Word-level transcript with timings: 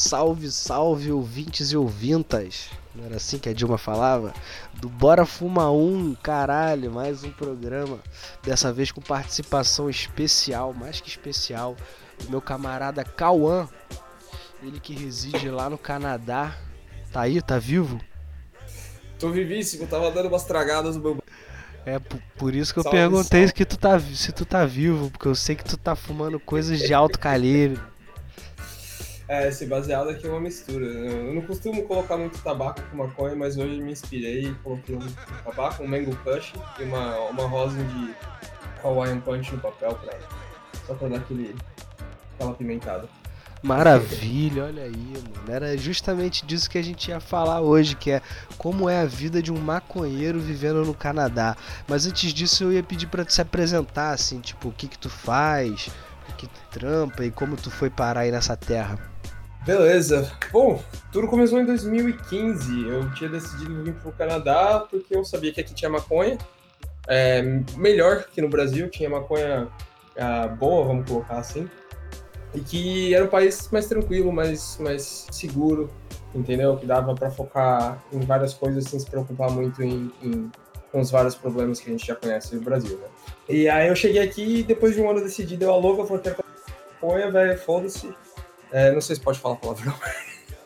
Salve, 0.00 0.50
salve, 0.50 1.12
ouvintes 1.12 1.72
e 1.72 1.76
ouvintas. 1.76 2.70
Não 2.94 3.04
era 3.04 3.16
assim 3.16 3.38
que 3.38 3.50
a 3.50 3.52
Dilma 3.52 3.76
falava? 3.76 4.32
Do 4.80 4.88
Bora 4.88 5.26
Fuma 5.26 5.70
Um, 5.70 6.14
caralho, 6.14 6.90
mais 6.90 7.22
um 7.22 7.30
programa. 7.30 8.00
Dessa 8.42 8.72
vez 8.72 8.90
com 8.90 9.02
participação 9.02 9.90
especial, 9.90 10.72
mais 10.72 11.02
que 11.02 11.10
especial, 11.10 11.76
do 12.18 12.30
meu 12.30 12.40
camarada 12.40 13.04
Cauã. 13.04 13.68
Ele 14.62 14.80
que 14.80 14.94
reside 14.94 15.50
lá 15.50 15.68
no 15.68 15.76
Canadá. 15.76 16.56
Tá 17.12 17.20
aí, 17.20 17.42
tá 17.42 17.58
vivo? 17.58 18.00
Tô 19.18 19.28
vivíssimo, 19.30 19.86
tava 19.86 20.10
dando 20.10 20.28
umas 20.28 20.44
tragadas 20.44 20.96
no 20.96 21.02
meu. 21.02 21.22
É 21.84 21.98
por, 22.38 22.54
isso 22.54 22.72
que 22.72 22.78
eu 22.80 22.84
salve, 22.84 22.98
perguntei 22.98 23.40
salve. 23.40 23.52
Que 23.52 23.64
tu 23.66 23.76
tá, 23.76 24.00
se 24.00 24.32
tu 24.32 24.46
tá 24.46 24.64
vivo, 24.64 25.10
porque 25.10 25.28
eu 25.28 25.34
sei 25.34 25.54
que 25.54 25.64
tu 25.64 25.76
tá 25.76 25.94
fumando 25.94 26.40
coisas 26.40 26.78
de 26.78 26.94
alto 26.94 27.18
calibre. 27.18 27.78
É, 29.30 29.46
esse 29.46 29.64
baseado 29.64 30.08
aqui 30.08 30.26
é 30.26 30.28
uma 30.28 30.40
mistura. 30.40 30.84
Eu 30.84 31.32
não 31.32 31.42
costumo 31.42 31.84
colocar 31.84 32.16
muito 32.16 32.36
tabaco 32.42 32.82
com 32.90 32.96
maconha, 32.96 33.36
mas 33.36 33.56
hoje 33.56 33.80
me 33.80 33.92
inspirei 33.92 34.46
e 34.46 34.54
coloquei 34.56 34.96
um 34.96 35.06
tabaco, 35.44 35.84
um 35.84 35.86
mango 35.86 36.16
kush 36.16 36.52
e 36.80 36.82
uma, 36.82 37.16
uma 37.28 37.46
rosin 37.46 37.86
de 37.86 38.12
Hawaiian 38.82 39.20
Punch 39.20 39.52
no 39.52 39.60
papel 39.60 39.94
pra, 39.94 40.18
só 40.84 40.94
pra 40.94 41.06
dar 41.06 41.18
aquele, 41.18 41.54
aquela 42.34 42.54
pimentada. 42.54 43.08
Maravilha, 43.62 44.64
olha 44.64 44.82
aí, 44.82 45.14
mano. 45.14 45.48
Era 45.48 45.78
justamente 45.78 46.44
disso 46.44 46.68
que 46.68 46.78
a 46.78 46.82
gente 46.82 47.12
ia 47.12 47.20
falar 47.20 47.60
hoje, 47.60 47.94
que 47.94 48.10
é 48.10 48.22
como 48.58 48.88
é 48.88 49.00
a 49.00 49.06
vida 49.06 49.40
de 49.40 49.52
um 49.52 49.60
maconheiro 49.60 50.40
vivendo 50.40 50.84
no 50.84 50.94
Canadá. 50.94 51.56
Mas 51.86 52.04
antes 52.04 52.34
disso 52.34 52.64
eu 52.64 52.72
ia 52.72 52.82
pedir 52.82 53.06
para 53.06 53.24
te 53.24 53.32
se 53.32 53.40
apresentar, 53.40 54.10
assim, 54.10 54.40
tipo, 54.40 54.70
o 54.70 54.72
que 54.72 54.88
que 54.88 54.98
tu 54.98 55.08
faz, 55.08 55.88
que 56.32 56.46
tu 56.46 56.60
trampa 56.70 57.24
e 57.24 57.30
como 57.30 57.56
tu 57.56 57.70
foi 57.70 57.90
parar 57.90 58.20
aí 58.20 58.30
nessa 58.30 58.56
terra. 58.56 58.98
Beleza. 59.64 60.30
Bom, 60.50 60.82
tudo 61.12 61.28
começou 61.28 61.60
em 61.60 61.66
2015. 61.66 62.88
Eu 62.88 63.12
tinha 63.12 63.28
decidido 63.28 63.82
vir 63.82 63.94
pro 63.94 64.12
Canadá 64.12 64.86
porque 64.90 65.14
eu 65.14 65.24
sabia 65.24 65.52
que 65.52 65.60
aqui 65.60 65.74
tinha 65.74 65.90
maconha. 65.90 66.38
É, 67.06 67.42
melhor 67.76 68.24
que 68.24 68.40
no 68.40 68.48
Brasil, 68.48 68.88
tinha 68.88 69.10
maconha 69.10 69.68
ah, 70.16 70.48
boa, 70.48 70.86
vamos 70.86 71.08
colocar 71.08 71.38
assim. 71.38 71.68
E 72.54 72.60
que 72.60 73.14
era 73.14 73.24
um 73.24 73.28
país 73.28 73.68
mais 73.70 73.86
tranquilo, 73.86 74.32
mais, 74.32 74.76
mais 74.78 75.26
seguro, 75.30 75.90
entendeu? 76.34 76.76
Que 76.76 76.86
dava 76.86 77.14
para 77.14 77.30
focar 77.30 78.02
em 78.12 78.20
várias 78.20 78.54
coisas 78.54 78.84
sem 78.84 78.98
se 78.98 79.06
preocupar 79.08 79.50
muito 79.50 79.82
em, 79.82 80.10
em, 80.22 80.50
com 80.90 81.00
os 81.00 81.10
vários 81.10 81.34
problemas 81.34 81.80
que 81.80 81.88
a 81.88 81.92
gente 81.92 82.06
já 82.06 82.16
conhece 82.16 82.54
no 82.54 82.60
Brasil, 82.60 82.98
né? 82.98 83.06
E 83.48 83.68
aí 83.68 83.88
eu 83.88 83.96
cheguei 83.96 84.22
aqui 84.22 84.60
e 84.60 84.62
depois 84.62 84.94
de 84.94 85.00
um 85.00 85.10
ano 85.10 85.20
decidido, 85.20 85.64
eu 85.64 85.76
louca, 85.76 86.02
eu 86.02 86.06
falei, 86.06 86.22
quero 86.22 86.36
maconha, 87.00 87.30
velho, 87.30 87.58
foda-se 87.58 88.14
é, 88.72 88.92
não 88.92 89.00
sei 89.00 89.16
se 89.16 89.22
pode 89.22 89.38
falar 89.38 89.56
palavrão. 89.56 89.94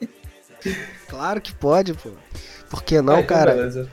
claro 1.09 1.41
que 1.41 1.55
pode, 1.55 1.95
pô. 1.95 2.11
Por 2.69 2.83
que 2.83 3.01
não, 3.01 3.15
ah, 3.15 3.21
então 3.21 3.37
cara? 3.37 3.55
Beleza. 3.55 3.91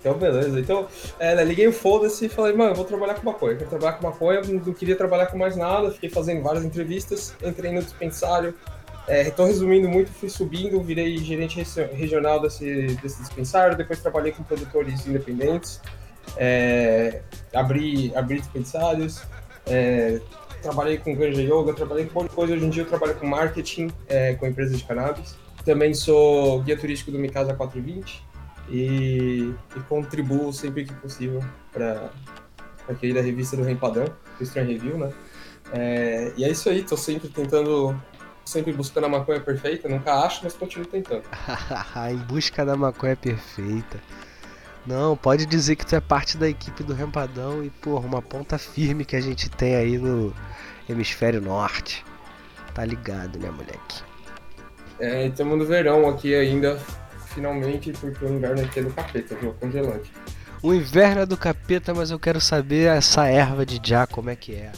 Então, 0.00 0.14
beleza. 0.14 0.60
Então, 0.60 0.88
é, 1.18 1.34
né, 1.34 1.44
liguei 1.44 1.66
o 1.66 1.72
foda-se 1.72 2.26
e 2.26 2.28
falei, 2.28 2.54
mano, 2.54 2.74
vou 2.74 2.84
trabalhar 2.84 3.14
com 3.14 3.26
maconha. 3.26 3.56
Quero 3.56 3.70
trabalhar 3.70 3.94
com 3.94 4.06
maconha, 4.06 4.40
não 4.42 4.72
queria 4.72 4.96
trabalhar 4.96 5.26
com 5.26 5.36
mais 5.36 5.56
nada. 5.56 5.90
Fiquei 5.90 6.08
fazendo 6.08 6.42
várias 6.42 6.64
entrevistas, 6.64 7.34
entrei 7.42 7.72
no 7.72 7.82
dispensário. 7.82 8.54
É, 9.08 9.30
tô 9.30 9.44
resumindo 9.44 9.88
muito, 9.88 10.10
fui 10.10 10.28
subindo, 10.28 10.80
virei 10.82 11.16
gerente 11.18 11.62
regional 11.92 12.40
desse, 12.40 12.86
desse 13.02 13.20
dispensário. 13.20 13.76
Depois 13.76 14.00
trabalhei 14.00 14.32
com 14.32 14.42
produtores 14.42 15.06
independentes. 15.06 15.80
É, 16.36 17.22
abri, 17.54 18.14
abri 18.14 18.40
dispensários. 18.40 19.22
É, 19.66 20.20
trabalhei 20.62 20.98
com 20.98 21.14
Ganja 21.14 21.42
Yoga, 21.42 21.72
trabalhei 21.72 22.06
com 22.06 22.20
um 22.20 22.22
monte 22.22 22.30
de 22.30 22.36
coisa. 22.36 22.54
Hoje 22.54 22.64
em 22.64 22.70
dia 22.70 22.82
eu 22.82 22.88
trabalho 22.88 23.14
com 23.14 23.26
marketing, 23.26 23.90
é, 24.08 24.34
com 24.34 24.46
empresas 24.46 24.78
de 24.78 24.84
cannabis. 24.84 25.36
Também 25.64 25.94
sou 25.94 26.62
guia 26.62 26.76
turístico 26.76 27.10
do 27.10 27.18
Mikasa 27.18 27.54
420 27.54 28.22
e, 28.68 29.52
e 29.76 29.80
contribuo 29.88 30.52
sempre 30.52 30.84
que 30.84 30.94
possível 30.94 31.42
para 31.72 32.10
aquele 32.88 33.14
da 33.14 33.20
revista 33.20 33.56
do 33.56 33.62
Rempadão, 33.62 34.04
do 34.38 34.42
Strange 34.44 34.72
Review, 34.72 34.98
né? 34.98 35.12
É, 35.72 36.32
e 36.36 36.44
é 36.44 36.50
isso 36.50 36.68
aí, 36.68 36.82
tô 36.82 36.96
sempre 36.96 37.28
tentando, 37.28 38.00
sempre 38.44 38.72
buscando 38.72 39.06
a 39.06 39.08
maconha 39.08 39.40
perfeita, 39.40 39.88
nunca 39.88 40.14
acho, 40.24 40.44
mas 40.44 40.54
continuo 40.54 40.86
tentando. 40.86 41.24
em 42.10 42.16
busca 42.18 42.64
da 42.64 42.76
maconha 42.76 43.16
perfeita. 43.16 44.00
Não, 44.86 45.16
pode 45.16 45.46
dizer 45.46 45.74
que 45.74 45.84
tu 45.84 45.96
é 45.96 46.00
parte 46.00 46.36
da 46.36 46.48
equipe 46.48 46.84
do 46.84 46.94
Rempadão 46.94 47.64
e, 47.64 47.70
porra, 47.70 48.06
uma 48.06 48.22
ponta 48.22 48.56
firme 48.56 49.04
que 49.04 49.16
a 49.16 49.20
gente 49.20 49.50
tem 49.50 49.74
aí 49.74 49.98
no 49.98 50.32
hemisfério 50.88 51.40
norte. 51.40 52.04
Tá 52.72 52.84
ligado, 52.84 53.38
né, 53.38 53.50
moleque? 53.50 54.02
É, 55.00 55.26
estamos 55.26 55.58
no 55.58 55.66
verão 55.66 56.08
aqui 56.08 56.34
ainda, 56.34 56.78
finalmente, 57.26 57.92
porque 57.92 58.24
o 58.24 58.34
inverno 58.34 58.62
aqui 58.62 58.78
é 58.78 58.82
do 58.82 58.90
capeta, 58.90 59.34
viu? 59.34 59.52
Congelante. 59.54 60.12
O 60.62 60.72
inverno 60.72 61.22
é 61.22 61.26
do 61.26 61.36
capeta, 61.36 61.92
mas 61.92 62.10
eu 62.10 62.18
quero 62.18 62.40
saber 62.40 62.88
essa 62.88 63.26
erva 63.26 63.66
de 63.66 63.80
já 63.82 64.06
como 64.06 64.30
é 64.30 64.36
que 64.36 64.54
é. 64.54 64.72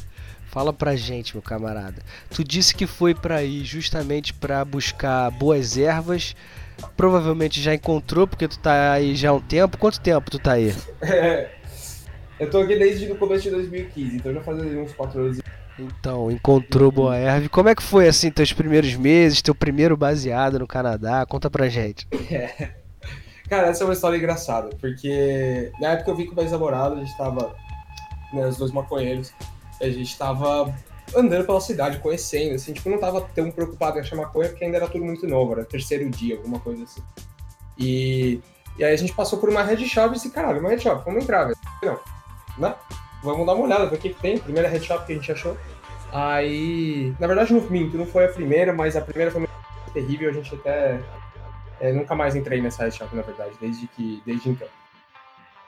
Fala 0.47 0.73
pra 0.73 0.97
gente, 0.97 1.37
meu 1.37 1.43
camarada. 1.43 2.03
Tu 2.31 2.43
disse 2.43 2.75
que 2.75 2.87
foi 2.87 3.15
para 3.15 3.37
aí 3.37 3.63
justamente 3.65 4.33
para 4.33 4.65
buscar 4.65 5.31
boas 5.31 5.77
ervas 5.77 6.35
provavelmente 6.97 7.61
já 7.61 7.75
encontrou, 7.75 8.27
porque 8.27 8.49
tu 8.49 8.59
tá 8.59 8.93
aí 8.93 9.15
já 9.15 9.31
há 9.31 9.33
um 9.33 9.41
tempo. 9.41 9.79
Quanto 9.79 10.01
tempo 10.01 10.31
tu 10.31 10.39
tá 10.39 10.53
aí? 10.53 10.75
É, 11.03 11.51
eu 12.39 12.51
tô 12.51 12.59
aqui 12.59 12.77
desde 12.79 13.11
o 13.11 13.17
começo 13.17 13.45
de 13.45 13.51
2015, 13.51 14.17
então 14.17 14.33
já 14.33 14.41
faz 14.41 14.59
uns 14.59 14.93
4 14.93 15.21
anos. 15.21 15.41
Então, 15.79 16.29
encontrou 16.31 16.91
Boa 16.91 17.17
Erve. 17.17 17.49
Como 17.49 17.69
é 17.69 17.75
que 17.75 17.83
foi, 17.83 18.09
assim, 18.09 18.33
teus 18.33 18.53
primeiros 18.53 18.95
meses, 18.97 19.41
teu 19.41 19.55
primeiro 19.55 19.97
baseado 19.97 20.59
no 20.59 20.67
Canadá? 20.67 21.25
Conta 21.25 21.49
pra 21.49 21.69
gente. 21.69 22.07
É. 22.31 22.71
Cara, 23.49 23.69
essa 23.69 23.85
é 23.85 23.87
uma 23.87 23.95
história 23.95 24.17
engraçada, 24.17 24.71
porque 24.81 25.73
na 25.81 25.93
época 25.93 26.11
eu 26.11 26.17
vi 26.17 26.27
com 26.27 26.39
o 26.39 26.43
ex-namorado, 26.43 26.97
a 26.97 26.99
gente 26.99 27.17
tava, 27.17 27.55
né, 28.33 28.47
os 28.47 28.59
dois 28.59 28.73
maconheiros, 28.73 29.33
a 29.81 29.89
gente 29.89 30.19
tava 30.19 30.75
andando 31.15 31.47
pela 31.47 31.61
cidade, 31.61 31.99
conhecendo, 31.99 32.55
assim, 32.55 32.73
tipo, 32.73 32.89
não 32.89 32.99
tava 32.99 33.21
tão 33.35 33.51
preocupado 33.51 33.99
em 33.99 34.01
achar 34.01 34.17
maconha, 34.17 34.49
porque 34.49 34.65
ainda 34.65 34.77
era 34.77 34.89
tudo 34.89 35.05
muito 35.05 35.27
novo, 35.27 35.53
era 35.53 35.65
terceiro 35.65 36.09
dia, 36.11 36.37
alguma 36.37 36.61
coisa 36.61 36.85
assim. 36.85 37.03
E, 37.79 38.41
e 38.79 38.85
aí 38.85 38.93
a 38.93 38.97
gente 38.97 39.13
passou 39.13 39.39
por 39.39 39.49
uma 39.49 39.63
Red 39.63 39.87
Shop 39.87 40.09
e 40.09 40.13
disse, 40.13 40.31
caralho, 40.31 40.61
uma 40.61 40.69
Red 40.69 40.81
Shop, 40.81 41.05
vamos 41.05 41.25
entrar, 41.25 41.45
velho. 41.45 41.57
Não, 41.83 41.99
né? 42.59 42.75
Vamos 43.23 43.47
dar 43.47 43.55
uma 43.55 43.65
olhada, 43.65 43.87
ver 43.87 43.97
o 43.97 43.99
que, 43.99 44.11
que 44.11 44.21
tem, 44.21 44.39
primeira 44.39 44.69
Red 44.69 44.81
Shop 44.81 45.05
que 45.07 45.13
a 45.13 45.17
gente 45.17 45.33
achou. 45.33 45.57
Aí, 46.13 47.15
na 47.19 47.27
verdade, 47.27 47.53
não 47.53 47.61
minto, 47.63 47.97
não 47.97 48.07
foi 48.07 48.25
a 48.25 48.33
primeira, 48.33 48.73
mas 48.73 48.97
a 48.97 49.01
primeira 49.01 49.31
foi 49.31 49.47
terrível, 49.93 50.31
a 50.31 50.33
gente 50.33 50.55
até 50.55 51.01
é, 51.81 51.93
nunca 51.93 52.15
mais 52.15 52.35
entrei 52.35 52.61
nessa 52.61 52.85
Red 52.85 52.93
Shop, 52.93 53.15
na 53.15 53.23
verdade, 53.23 53.53
desde 53.61 53.87
que, 53.89 54.23
desde 54.25 54.49
então. 54.49 54.69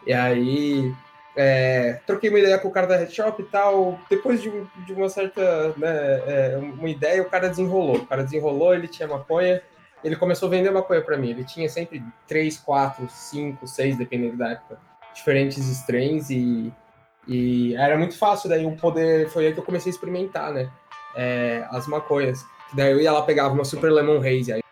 E 0.07 0.13
aí, 0.13 0.95
é, 1.37 2.01
troquei 2.07 2.29
uma 2.29 2.39
ideia 2.39 2.59
com 2.59 2.69
o 2.69 2.73
cara 2.73 2.87
da 2.87 2.97
Red 2.97 3.11
Shop 3.11 3.41
e 3.41 3.45
tal. 3.47 3.99
Depois 4.09 4.43
de, 4.43 4.51
de 4.87 4.93
uma 4.93 5.09
certa 5.09 5.69
né, 5.77 6.23
é, 6.27 6.59
uma 6.59 6.89
ideia, 6.89 7.23
o 7.23 7.31
cara 7.31 7.49
desenrolou. 7.49 7.97
O 7.97 8.07
cara 8.07 8.25
desenrolou, 8.25 8.75
ele 8.75 8.89
tinha 8.89 9.09
maconha. 9.09 9.63
Ele 10.03 10.17
começou 10.17 10.49
a 10.49 10.51
vender 10.51 10.71
maconha 10.71 11.03
para 11.03 11.17
mim. 11.17 11.31
Ele 11.31 11.45
tinha 11.45 11.69
sempre 11.69 12.03
três, 12.27 12.59
quatro, 12.59 13.09
cinco, 13.09 13.67
seis, 13.67 13.97
dependendo 13.97 14.37
da 14.37 14.53
época, 14.53 14.79
diferentes 15.15 15.59
strains 15.69 16.31
e, 16.31 16.73
e 17.29 17.75
era 17.77 17.97
muito 17.97 18.17
fácil. 18.17 18.49
Daí 18.49 18.67
o 18.67 18.77
poder 18.77 19.29
foi 19.29 19.47
aí 19.47 19.53
que 19.53 19.61
eu 19.61 19.65
comecei 19.65 19.91
a 19.91 19.95
experimentar, 19.95 20.53
né? 20.53 20.71
É, 21.15 21.65
as 21.71 21.87
maconhas. 21.87 22.45
Daí 22.73 22.91
eu 22.93 23.01
ia 23.01 23.13
lá 23.13 23.23
pegava 23.23 23.53
uma 23.53 23.65
Super 23.65 23.93
Lemon 23.93 24.19
Haze. 24.19 24.53
Aí 24.53 24.63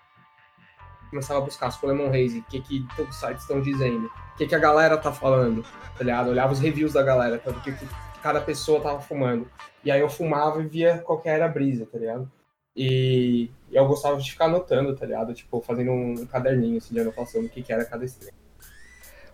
começava 1.08 1.40
a 1.40 1.42
buscar 1.42 1.70
Super 1.70 1.88
Lemon 1.88 2.08
Haze. 2.08 2.38
O 2.38 2.44
que, 2.44 2.60
que 2.60 2.86
os 3.02 3.16
sites 3.16 3.42
estão 3.42 3.60
dizendo? 3.60 4.10
que, 4.38 4.46
que 4.46 4.54
a 4.54 4.58
galera 4.58 4.96
tá 4.96 5.12
falando, 5.12 5.62
tá 5.62 6.04
ligado? 6.04 6.30
olhava 6.30 6.52
os 6.52 6.60
reviews 6.60 6.92
da 6.92 7.02
galera, 7.02 7.38
tá? 7.38 7.50
o 7.50 7.60
que, 7.60 7.72
que 7.72 7.88
cada 8.22 8.40
pessoa 8.40 8.80
tava 8.80 9.00
fumando. 9.00 9.50
E 9.84 9.90
aí 9.90 10.00
eu 10.00 10.08
fumava 10.08 10.62
e 10.62 10.66
via 10.66 10.98
qual 10.98 11.20
que 11.20 11.28
era 11.28 11.44
a 11.44 11.48
brisa, 11.48 11.84
tá 11.84 11.98
ligado? 11.98 12.30
E, 12.76 13.50
eu 13.72 13.86
gostava 13.86 14.16
de 14.16 14.30
ficar 14.30 14.44
anotando, 14.44 14.94
tá 14.94 15.04
ligado? 15.04 15.34
Tipo, 15.34 15.60
fazendo 15.60 15.90
um 15.90 16.26
caderninho 16.26 16.78
assim, 16.78 16.94
de 16.94 17.00
anotação 17.00 17.42
do 17.42 17.48
que, 17.48 17.62
que 17.62 17.72
era 17.72 17.84
cada 17.84 18.04
estrela. 18.04 18.32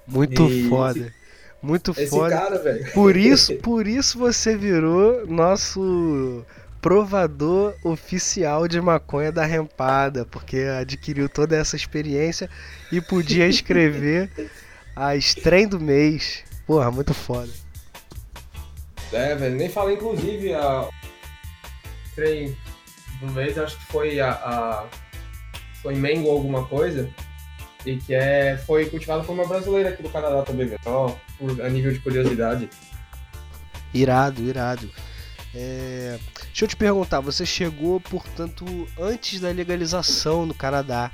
Muito 0.07 0.47
e 0.49 0.69
foda. 0.69 0.99
Esse, 0.99 1.15
muito 1.63 1.91
esse 1.93 2.09
foda. 2.09 2.31
cara, 2.31 2.59
velho. 2.59 2.91
Por 2.93 3.17
isso, 3.17 3.57
por 3.61 3.87
isso 3.87 4.19
você 4.19 4.57
virou 4.57 5.27
nosso 5.27 6.45
provador 6.85 7.75
oficial 7.83 8.69
de 8.69 8.79
maconha 8.79 9.33
da 9.33 9.43
Rempada, 9.43 10.27
porque 10.27 10.59
adquiriu 10.59 11.31
toda 11.31 11.57
essa 11.57 11.77
experiência 11.77 12.51
e 12.93 13.01
podia 13.01 13.49
escrever 13.49 14.31
a 14.95 15.17
estreia 15.17 15.67
do 15.67 15.81
mês. 15.81 16.45
Porra, 16.67 16.91
muito 16.91 17.15
foda. 17.15 17.49
É, 19.11 19.35
velho, 19.35 19.57
nem 19.57 19.71
falei, 19.71 19.97
inclusive, 19.97 20.53
a 20.53 20.87
estreia 22.05 22.55
do 23.19 23.33
mês, 23.33 23.57
acho 23.57 23.79
que 23.79 23.87
foi 23.87 24.21
a, 24.21 24.33
a 24.33 24.85
foi 25.81 25.95
Mango 25.95 26.31
alguma 26.31 26.67
coisa, 26.67 27.09
e 27.87 27.97
que 27.97 28.13
é, 28.13 28.59
foi 28.59 28.85
cultivada 28.91 29.25
por 29.25 29.33
uma 29.33 29.47
brasileira 29.47 29.89
aqui 29.89 30.03
do 30.03 30.11
Canadá 30.11 30.43
também, 30.43 30.67
velho, 30.67 30.81
só 30.85 31.19
por, 31.39 31.63
a 31.63 31.71
nível 31.71 31.93
de 31.93 32.01
curiosidade. 32.01 32.69
Irado, 33.95 34.43
irado. 34.43 34.91
É... 35.55 36.19
Deixa 36.47 36.65
eu 36.65 36.69
te 36.69 36.77
perguntar, 36.77 37.21
você 37.21 37.47
chegou, 37.47 38.01
portanto, 38.01 38.65
antes 38.99 39.41
da 39.41 39.51
legalização 39.51 40.45
no 40.45 40.55
Canadá. 40.55 41.11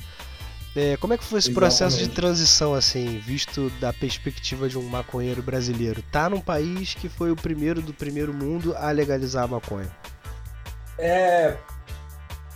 É, 0.75 0.97
como 0.99 1.13
é 1.13 1.19
que 1.19 1.25
foi 1.25 1.41
esse 1.41 1.53
processo 1.53 1.99
de 1.99 2.09
transição, 2.09 2.75
assim, 2.75 3.19
visto 3.19 3.71
da 3.81 3.93
perspectiva 3.93 4.69
de 4.69 4.79
um 4.79 4.83
maconheiro 4.83 5.43
brasileiro? 5.43 6.01
Tá 6.13 6.31
num 6.31 6.41
país 6.41 6.95
que 6.95 7.09
foi 7.09 7.33
o 7.33 7.37
primeiro 7.37 7.83
do 7.83 7.93
primeiro 7.93 8.33
mundo 8.33 8.75
a 8.77 8.91
legalizar 8.93 9.45
a 9.45 9.49
maconha. 9.49 9.91
É. 10.97 11.57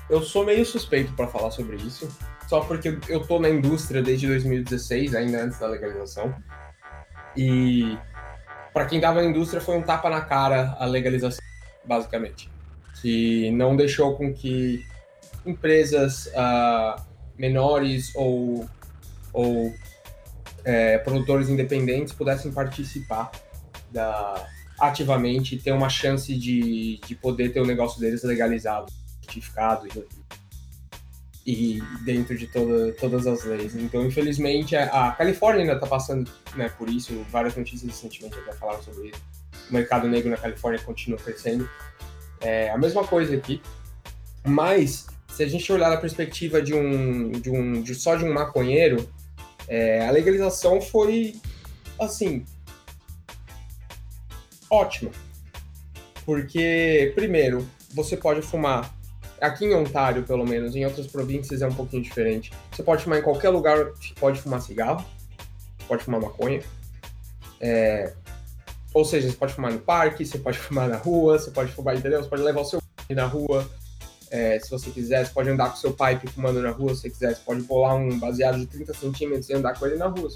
Eu 0.09 0.23
sou 0.23 0.45
meio 0.45 0.65
suspeito 0.65 1.13
para 1.15 1.27
falar 1.27 1.51
sobre 1.51 1.77
isso, 1.77 2.09
só 2.47 2.61
porque 2.61 2.99
eu 3.09 3.27
tô 3.27 3.41
na 3.41 3.49
indústria 3.49 4.01
desde 4.03 4.29
2016, 4.29 5.15
ainda 5.15 5.43
antes 5.43 5.59
da 5.59 5.67
legalização. 5.67 6.33
E 7.37 7.99
para 8.73 8.85
quem 8.85 9.01
tava 9.01 9.23
na 9.23 9.29
indústria 9.29 9.61
foi 9.61 9.77
um 9.77 9.83
tapa 9.83 10.09
na 10.09 10.21
cara 10.21 10.77
a 10.79 10.85
legalização, 10.85 11.43
basicamente. 11.85 12.51
Que 13.01 13.51
não 13.51 13.77
deixou 13.77 14.17
com 14.17 14.33
que 14.33 14.85
empresas. 15.45 16.27
Uh, 16.27 17.15
menores 17.39 18.13
ou, 18.15 18.69
ou 19.33 19.75
é, 20.65 20.99
produtores 20.99 21.49
independentes 21.49 22.13
pudessem 22.13 22.53
participar 22.53 23.31
da, 23.91 24.49
ativamente 24.79 25.55
e 25.55 25.59
ter 25.59 25.73
uma 25.73 25.89
chance 25.89 26.35
de, 26.35 27.01
de 27.07 27.15
poder 27.15 27.53
ter 27.53 27.61
o 27.61 27.67
negócio 27.67 28.01
deles 28.01 28.23
legalizado, 28.23 28.93
certificado 29.21 29.87
e, 29.87 30.05
e 31.47 31.83
dentro 32.05 32.37
de 32.37 32.47
toda, 32.47 32.93
todas 32.93 33.27
as 33.27 33.45
leis. 33.45 33.75
Então, 33.75 34.05
infelizmente, 34.07 34.75
a, 34.75 35.09
a 35.09 35.13
Califórnia 35.13 35.63
ainda 35.63 35.75
está 35.75 35.87
passando 35.87 36.31
né, 36.57 36.69
por 36.69 36.89
isso, 36.89 37.25
várias 37.31 37.57
notícias 37.57 37.91
recentemente 37.91 38.37
já 38.45 38.53
falaram 38.55 38.83
sobre 38.83 39.09
isso. 39.09 39.23
O 39.71 39.73
mercado 39.73 40.09
negro 40.09 40.31
na 40.31 40.37
Califórnia 40.37 40.81
continua 40.83 41.19
crescendo. 41.19 41.69
É 42.41 42.71
a 42.71 42.79
mesma 42.79 43.07
coisa 43.07 43.35
aqui, 43.35 43.63
mas 44.45 45.07
se 45.29 45.43
a 45.43 45.49
gente 45.49 45.73
olhar 45.73 45.91
na 45.91 45.97
perspectiva 45.97 46.61
de 46.61 46.75
um, 46.75 47.31
de 47.33 47.51
um 47.51 47.81
de 47.83 47.95
só 47.95 48.17
de 48.17 48.25
um 48.25 48.33
maconheiro, 48.33 49.09
é, 49.67 50.07
a 50.07 50.11
legalização 50.11 50.81
foi 50.81 51.35
assim 51.99 52.45
ótima, 54.71 55.11
porque 56.25 57.13
primeiro 57.15 57.67
você 57.95 58.17
pode 58.17 58.43
fumar 58.43 58.95
aqui 59.41 59.65
em 59.65 59.75
Ontário, 59.75 60.23
pelo 60.25 60.45
menos, 60.45 60.75
em 60.75 60.85
outras 60.85 61.07
províncias 61.07 61.63
é 61.63 61.67
um 61.67 61.75
pouquinho 61.75 62.03
diferente. 62.03 62.53
Você 62.71 62.83
pode 62.83 63.05
fumar 63.05 63.19
em 63.19 63.23
qualquer 63.23 63.51
lugar, 63.51 63.93
pode 64.19 64.41
fumar 64.41 64.61
cigarro, 64.61 65.05
pode 65.87 66.03
fumar 66.05 66.21
maconha. 66.21 66.63
É, 67.61 68.13
ou 68.95 69.05
seja, 69.05 69.29
você 69.29 69.37
pode 69.37 69.53
fumar 69.53 69.73
no 69.73 69.81
parque, 69.81 70.25
você 70.25 70.39
pode 70.39 70.57
fumar 70.61 70.89
na 70.89 70.97
rua, 70.97 71.39
você 71.39 71.51
pode 71.51 71.73
fumar, 71.73 71.97
entendeu? 71.97 72.23
Você 72.23 72.29
pode 72.31 72.43
levar 72.43 72.61
o 72.61 72.65
seu 72.65 72.81
na 73.11 73.27
rua, 73.27 73.69
é, 74.31 74.59
se 74.59 74.71
você 74.71 74.91
quiser, 74.91 75.27
você 75.27 75.33
pode 75.33 75.51
andar 75.51 75.71
com 75.71 75.77
seu 75.77 75.93
pipe 75.93 76.29
fumando 76.29 76.63
na 76.63 76.71
rua, 76.71 76.95
se 76.95 77.03
você 77.03 77.11
quiser, 77.11 77.35
você 77.35 77.43
pode 77.45 77.63
pular 77.65 77.95
um 77.95 78.19
baseado 78.19 78.59
de 78.59 78.67
30 78.67 78.95
centímetros 78.95 79.51
e 79.51 79.55
andar 79.55 79.79
com 79.79 79.87
ele 79.87 79.97
na 79.97 80.07
rua. 80.07 80.29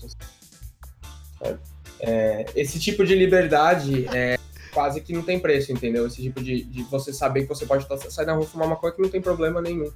É, 2.00 2.46
esse 2.54 2.78
tipo 2.78 3.04
de 3.04 3.14
liberdade 3.14 4.06
é 4.14 4.38
quase 4.72 5.00
que 5.00 5.12
não 5.12 5.22
tem 5.22 5.40
preço, 5.40 5.72
entendeu? 5.72 6.06
Esse 6.06 6.22
tipo 6.22 6.42
de, 6.42 6.62
de 6.64 6.82
você 6.84 7.12
saber 7.12 7.42
que 7.42 7.48
você 7.48 7.64
pode 7.64 7.86
sair 8.10 8.26
na 8.26 8.34
rua 8.34 8.46
fumar 8.46 8.66
uma 8.66 8.76
coisa 8.76 8.94
que 8.94 9.02
não 9.02 9.08
tem 9.08 9.20
problema 9.20 9.60
nenhum. 9.60 9.90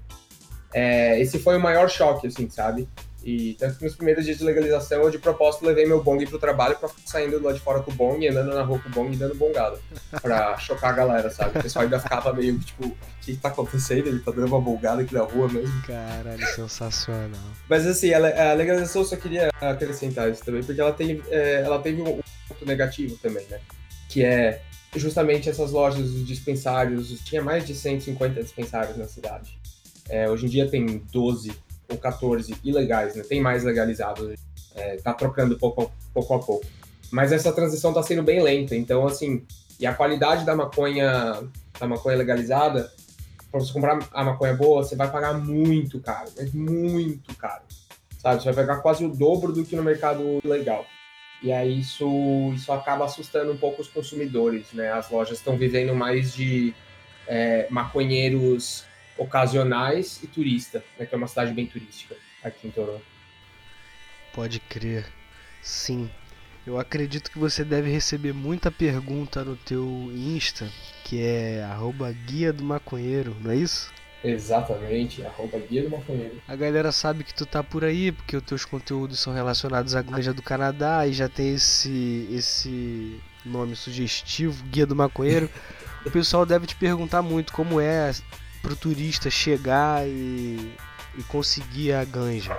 É, 0.72 1.20
esse 1.20 1.38
foi 1.38 1.56
o 1.56 1.60
maior 1.60 1.88
choque, 1.88 2.26
assim, 2.26 2.48
sabe? 2.48 2.88
E 3.24 3.54
tanto 3.54 3.78
que 3.78 3.84
nos 3.84 3.94
primeiros 3.94 4.24
dias 4.24 4.38
de 4.38 4.44
legalização, 4.44 5.02
eu 5.02 5.10
de 5.10 5.18
propósito 5.18 5.64
levei 5.64 5.86
meu 5.86 6.02
bong 6.02 6.26
pro 6.26 6.38
trabalho 6.38 6.76
pra 6.76 6.88
ficar 6.88 7.02
saindo 7.06 7.40
lá 7.42 7.52
de 7.52 7.60
fora 7.60 7.80
com 7.80 7.90
o 7.92 7.94
bong, 7.94 8.26
andando 8.26 8.52
na 8.52 8.62
rua 8.62 8.80
com 8.80 8.88
o 8.88 8.92
bong 8.92 9.12
e 9.12 9.16
dando 9.16 9.34
bongada. 9.34 9.78
Pra 10.20 10.58
chocar 10.58 10.90
a 10.90 10.96
galera, 10.96 11.30
sabe? 11.30 11.58
O 11.58 11.62
pessoal 11.62 11.84
ainda 11.84 12.00
ficava 12.00 12.32
meio 12.32 12.58
tipo, 12.58 12.86
o 12.86 12.96
que 13.20 13.36
tá 13.36 13.48
acontecendo? 13.48 14.08
Ele 14.08 14.18
tá 14.18 14.32
dando 14.32 14.48
uma 14.48 14.60
bongada 14.60 15.02
aqui 15.02 15.14
na 15.14 15.22
rua 15.22 15.48
mesmo. 15.48 15.82
Caralho, 15.82 16.46
sensacional. 16.54 17.40
Mas 17.68 17.86
assim, 17.86 18.12
a, 18.12 18.52
legalização 18.54 19.02
eu 19.02 19.06
só 19.06 19.16
queria 19.16 19.50
acrescentar 19.60 20.28
isso 20.30 20.44
também, 20.44 20.62
porque 20.62 20.80
ela, 20.80 20.92
tem, 20.92 21.22
é, 21.28 21.62
ela 21.62 21.78
teve 21.78 22.02
um 22.02 22.20
ponto 22.48 22.66
negativo 22.66 23.16
também, 23.18 23.46
né? 23.48 23.60
Que 24.08 24.24
é 24.24 24.62
justamente 24.96 25.48
essas 25.48 25.70
lojas, 25.70 26.10
os 26.10 26.26
dispensários, 26.26 27.08
tinha 27.20 27.40
mais 27.40 27.66
de 27.66 27.74
150 27.74 28.42
dispensários 28.42 28.96
na 28.96 29.06
cidade. 29.06 29.56
É, 30.08 30.28
hoje 30.28 30.46
em 30.46 30.48
dia 30.48 30.68
tem 30.68 31.02
12 31.12 31.52
ou 31.92 31.98
14 31.98 32.56
ilegais, 32.64 33.14
né? 33.14 33.22
Tem 33.22 33.40
mais 33.40 33.62
legalizados, 33.62 34.34
é, 34.74 34.96
tá 34.96 35.12
trocando 35.12 35.58
pouco, 35.58 35.92
pouco 36.12 36.34
a 36.34 36.38
pouco. 36.38 36.66
Mas 37.10 37.30
essa 37.30 37.52
transição 37.52 37.92
tá 37.92 38.02
sendo 38.02 38.22
bem 38.22 38.42
lenta, 38.42 38.74
então 38.74 39.06
assim, 39.06 39.44
e 39.78 39.86
a 39.86 39.94
qualidade 39.94 40.44
da 40.44 40.56
maconha, 40.56 41.42
da 41.78 41.86
maconha 41.86 42.16
legalizada, 42.16 42.90
para 43.50 43.60
você 43.60 43.72
comprar 43.72 43.98
a 44.12 44.24
maconha 44.24 44.54
boa, 44.54 44.82
você 44.82 44.96
vai 44.96 45.10
pagar 45.10 45.34
muito 45.34 46.00
caro, 46.00 46.30
mas 46.36 46.52
muito 46.54 47.36
caro. 47.36 47.62
Sabe? 48.18 48.42
Você 48.42 48.50
vai 48.50 48.64
pagar 48.64 48.80
quase 48.80 49.04
o 49.04 49.08
dobro 49.08 49.52
do 49.52 49.64
que 49.64 49.76
no 49.76 49.82
mercado 49.82 50.40
legal. 50.42 50.86
E 51.42 51.52
aí 51.52 51.80
isso, 51.80 52.06
isso 52.54 52.72
acaba 52.72 53.04
assustando 53.04 53.52
um 53.52 53.56
pouco 53.56 53.82
os 53.82 53.88
consumidores, 53.88 54.72
né? 54.72 54.92
As 54.92 55.10
lojas 55.10 55.38
estão 55.38 55.58
vivendo 55.58 55.92
mais 55.94 56.32
de 56.32 56.72
é, 57.26 57.66
maconheiros 57.68 58.84
ocasionais 59.22 60.20
e 60.22 60.26
turista, 60.26 60.84
né, 60.98 61.06
que 61.06 61.14
é 61.14 61.18
uma 61.18 61.28
cidade 61.28 61.52
bem 61.52 61.66
turística 61.66 62.16
aqui 62.42 62.68
em 62.68 62.70
Toronto. 62.70 63.04
Pode 64.32 64.60
crer. 64.60 65.06
Sim. 65.62 66.10
Eu 66.66 66.78
acredito 66.78 67.30
que 67.30 67.38
você 67.38 67.64
deve 67.64 67.90
receber 67.90 68.32
muita 68.32 68.70
pergunta 68.70 69.44
no 69.44 69.56
teu 69.56 69.84
Insta, 70.14 70.68
que 71.04 71.20
é 71.20 71.62
arroba 71.64 72.12
guia 72.12 72.52
do 72.52 72.62
maconheiro, 72.62 73.36
não 73.40 73.50
é 73.50 73.56
isso? 73.56 73.92
Exatamente, 74.24 75.24
arroba 75.24 75.58
guia 75.58 75.82
do 75.82 75.90
maconheiro. 75.90 76.40
A 76.46 76.54
galera 76.54 76.92
sabe 76.92 77.24
que 77.24 77.34
tu 77.34 77.44
tá 77.44 77.64
por 77.64 77.84
aí, 77.84 78.12
porque 78.12 78.36
os 78.36 78.42
teus 78.44 78.64
conteúdos 78.64 79.18
são 79.18 79.34
relacionados 79.34 79.96
à 79.96 80.02
ganja 80.02 80.32
do 80.32 80.40
Canadá 80.40 81.04
e 81.06 81.12
já 81.12 81.28
tem 81.28 81.54
esse, 81.54 82.28
esse 82.30 83.20
nome 83.44 83.74
sugestivo, 83.74 84.62
guia 84.64 84.86
do 84.86 84.94
maconheiro. 84.94 85.50
o 86.06 86.10
pessoal 86.12 86.46
deve 86.46 86.68
te 86.68 86.76
perguntar 86.76 87.22
muito 87.22 87.52
como 87.52 87.80
é 87.80 88.12
pro 88.62 88.76
turista 88.76 89.28
chegar 89.28 90.06
e, 90.06 90.72
e 91.18 91.22
conseguir 91.24 91.92
a 91.92 92.04
ganja, 92.04 92.56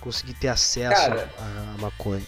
conseguir 0.00 0.34
ter 0.34 0.48
acesso 0.48 1.10
Cara, 1.10 1.30
à 1.38 1.80
maconha? 1.80 2.22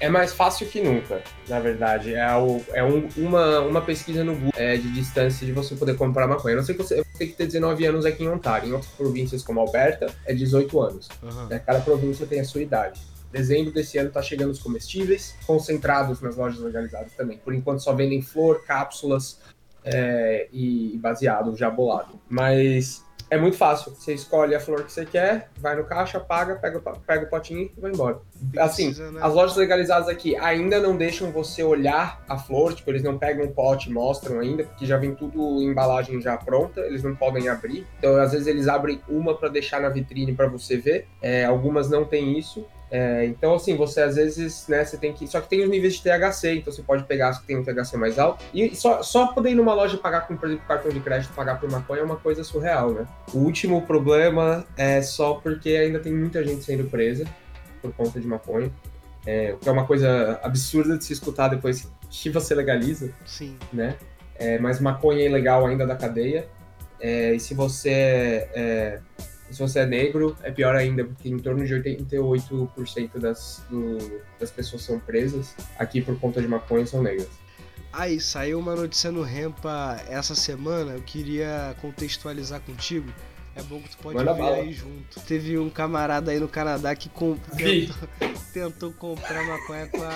É 0.00 0.08
mais 0.08 0.32
fácil 0.32 0.66
que 0.66 0.80
nunca, 0.80 1.22
na 1.48 1.60
verdade. 1.60 2.12
É, 2.12 2.34
o, 2.34 2.60
é 2.72 2.82
um, 2.82 3.08
uma, 3.16 3.60
uma 3.60 3.80
pesquisa 3.80 4.24
no 4.24 4.34
Google 4.34 4.50
é, 4.56 4.76
de 4.76 4.90
distância 4.92 5.46
de 5.46 5.52
você 5.52 5.76
poder 5.76 5.96
comprar 5.96 6.26
maconha. 6.26 6.56
não 6.56 6.64
sei 6.64 6.74
que 6.74 6.82
você 6.82 7.04
tem 7.16 7.28
que 7.28 7.34
ter 7.34 7.46
19 7.46 7.86
anos 7.86 8.04
aqui 8.04 8.24
em 8.24 8.28
Ontário. 8.28 8.68
Em 8.68 8.72
outras 8.72 8.90
províncias, 8.94 9.44
como 9.44 9.60
Alberta, 9.60 10.12
é 10.26 10.34
18 10.34 10.80
anos. 10.80 11.08
Uhum. 11.22 11.48
Cada 11.64 11.80
província 11.80 12.26
tem 12.26 12.40
a 12.40 12.44
sua 12.44 12.62
idade. 12.62 13.00
Dezembro 13.30 13.72
desse 13.72 13.96
ano 13.96 14.10
tá 14.10 14.20
chegando 14.20 14.50
os 14.50 14.58
comestíveis, 14.58 15.36
concentrados 15.46 16.20
nas 16.20 16.36
lojas 16.36 16.58
legalizadas 16.58 17.12
também. 17.12 17.38
Por 17.38 17.54
enquanto 17.54 17.78
só 17.78 17.94
vendem 17.94 18.20
flor, 18.20 18.64
cápsulas, 18.64 19.38
é, 19.84 20.48
e 20.52 20.98
baseado, 20.98 21.56
já 21.56 21.70
bolado. 21.70 22.20
Mas 22.28 23.04
é 23.32 23.38
muito 23.38 23.56
fácil. 23.56 23.94
Você 23.94 24.12
escolhe 24.12 24.54
a 24.54 24.60
flor 24.60 24.84
que 24.84 24.92
você 24.92 25.06
quer, 25.06 25.48
vai 25.56 25.74
no 25.74 25.84
caixa, 25.84 26.20
paga, 26.20 26.56
pega, 26.56 26.78
pega 26.78 27.24
o 27.24 27.30
potinho 27.30 27.70
e 27.74 27.80
vai 27.80 27.90
embora. 27.90 28.20
Assim, 28.58 28.92
né? 28.92 29.20
as 29.22 29.32
lojas 29.32 29.56
legalizadas 29.56 30.06
aqui 30.06 30.36
ainda 30.36 30.78
não 30.78 30.94
deixam 30.94 31.32
você 31.32 31.62
olhar 31.62 32.22
a 32.28 32.36
flor, 32.36 32.74
tipo, 32.74 32.90
eles 32.90 33.02
não 33.02 33.16
pegam 33.16 33.46
um 33.46 33.50
pote 33.50 33.88
e 33.88 33.92
mostram 33.92 34.38
ainda, 34.38 34.64
porque 34.64 34.84
já 34.84 34.98
vem 34.98 35.14
tudo 35.14 35.62
em 35.62 35.68
embalagem 35.68 36.20
já 36.20 36.36
pronta, 36.36 36.82
eles 36.82 37.02
não 37.02 37.16
podem 37.16 37.48
abrir. 37.48 37.86
Então, 37.98 38.16
às 38.16 38.32
vezes, 38.32 38.46
eles 38.46 38.68
abrem 38.68 39.00
uma 39.08 39.34
para 39.34 39.48
deixar 39.48 39.80
na 39.80 39.88
vitrine 39.88 40.34
para 40.34 40.46
você 40.46 40.76
ver. 40.76 41.08
É, 41.22 41.46
algumas 41.46 41.88
não 41.88 42.04
tem 42.04 42.38
isso. 42.38 42.66
É, 42.92 43.24
então, 43.24 43.54
assim, 43.54 43.74
você 43.74 44.02
às 44.02 44.16
vezes, 44.16 44.68
né, 44.68 44.84
você 44.84 44.98
tem 44.98 45.14
que. 45.14 45.26
Só 45.26 45.40
que 45.40 45.48
tem 45.48 45.64
os 45.64 45.70
níveis 45.70 45.94
de 45.94 46.02
THC, 46.02 46.56
então 46.56 46.70
você 46.70 46.82
pode 46.82 47.04
pegar 47.04 47.30
as 47.30 47.38
que 47.38 47.46
tem 47.46 47.56
um 47.56 47.64
THC 47.64 47.96
mais 47.96 48.18
alto. 48.18 48.44
E 48.52 48.76
só, 48.76 49.02
só 49.02 49.28
poder 49.28 49.52
ir 49.52 49.54
numa 49.54 49.72
loja 49.72 49.96
pagar 49.96 50.28
com, 50.28 50.36
por 50.36 50.46
exemplo, 50.46 50.66
cartão 50.68 50.92
de 50.92 51.00
crédito, 51.00 51.32
pagar 51.32 51.58
por 51.58 51.70
maconha 51.70 52.02
é 52.02 52.04
uma 52.04 52.16
coisa 52.16 52.44
surreal, 52.44 52.92
né? 52.92 53.06
O 53.32 53.38
último 53.38 53.80
problema 53.80 54.66
é 54.76 55.00
só 55.00 55.34
porque 55.34 55.70
ainda 55.70 56.00
tem 56.00 56.12
muita 56.12 56.44
gente 56.44 56.62
sendo 56.64 56.84
presa 56.84 57.24
por 57.80 57.94
conta 57.94 58.20
de 58.20 58.26
maconha. 58.26 58.70
É, 59.24 59.56
que 59.58 59.66
é 59.66 59.72
uma 59.72 59.86
coisa 59.86 60.38
absurda 60.42 60.98
de 60.98 61.04
se 61.04 61.14
escutar 61.14 61.48
depois 61.48 61.88
que 62.10 62.28
você 62.28 62.54
legaliza. 62.54 63.10
Sim. 63.24 63.56
Né? 63.72 63.96
É, 64.34 64.58
mas 64.58 64.80
maconha 64.80 65.22
é 65.22 65.26
ilegal 65.26 65.66
ainda 65.66 65.86
da 65.86 65.96
cadeia. 65.96 66.46
É, 67.00 67.34
e 67.34 67.40
se 67.40 67.54
você 67.54 68.46
se 69.52 69.60
você 69.60 69.80
é 69.80 69.86
negro, 69.86 70.36
é 70.42 70.50
pior 70.50 70.74
ainda, 70.74 71.04
porque 71.04 71.28
em 71.28 71.38
torno 71.38 71.64
de 71.64 71.74
88% 71.74 73.18
das, 73.18 73.64
do, 73.68 74.20
das 74.38 74.50
pessoas 74.50 74.82
são 74.82 74.98
presas 74.98 75.54
aqui 75.78 76.00
por 76.00 76.18
conta 76.18 76.40
de 76.40 76.48
maconha 76.48 76.86
são 76.86 77.02
negras. 77.02 77.28
Aí, 77.92 78.18
saiu 78.20 78.58
uma 78.58 78.74
notícia 78.74 79.12
no 79.12 79.22
Rempa 79.22 80.00
essa 80.08 80.34
semana, 80.34 80.92
eu 80.92 81.02
queria 81.02 81.76
contextualizar 81.80 82.60
contigo. 82.62 83.12
É 83.54 83.62
bom 83.62 83.82
que 83.82 83.90
tu 83.90 83.98
pode 83.98 84.16
Manda 84.16 84.32
ver 84.32 84.40
bala. 84.40 84.56
aí 84.56 84.72
junto. 84.72 85.20
Teve 85.20 85.58
um 85.58 85.68
camarada 85.68 86.30
aí 86.30 86.40
no 86.40 86.48
Canadá 86.48 86.94
que 86.96 87.10
tentou, 87.10 88.08
tentou 88.52 88.92
comprar 88.94 89.44
maconha 89.46 89.88
com 89.88 90.02
a. 90.02 90.12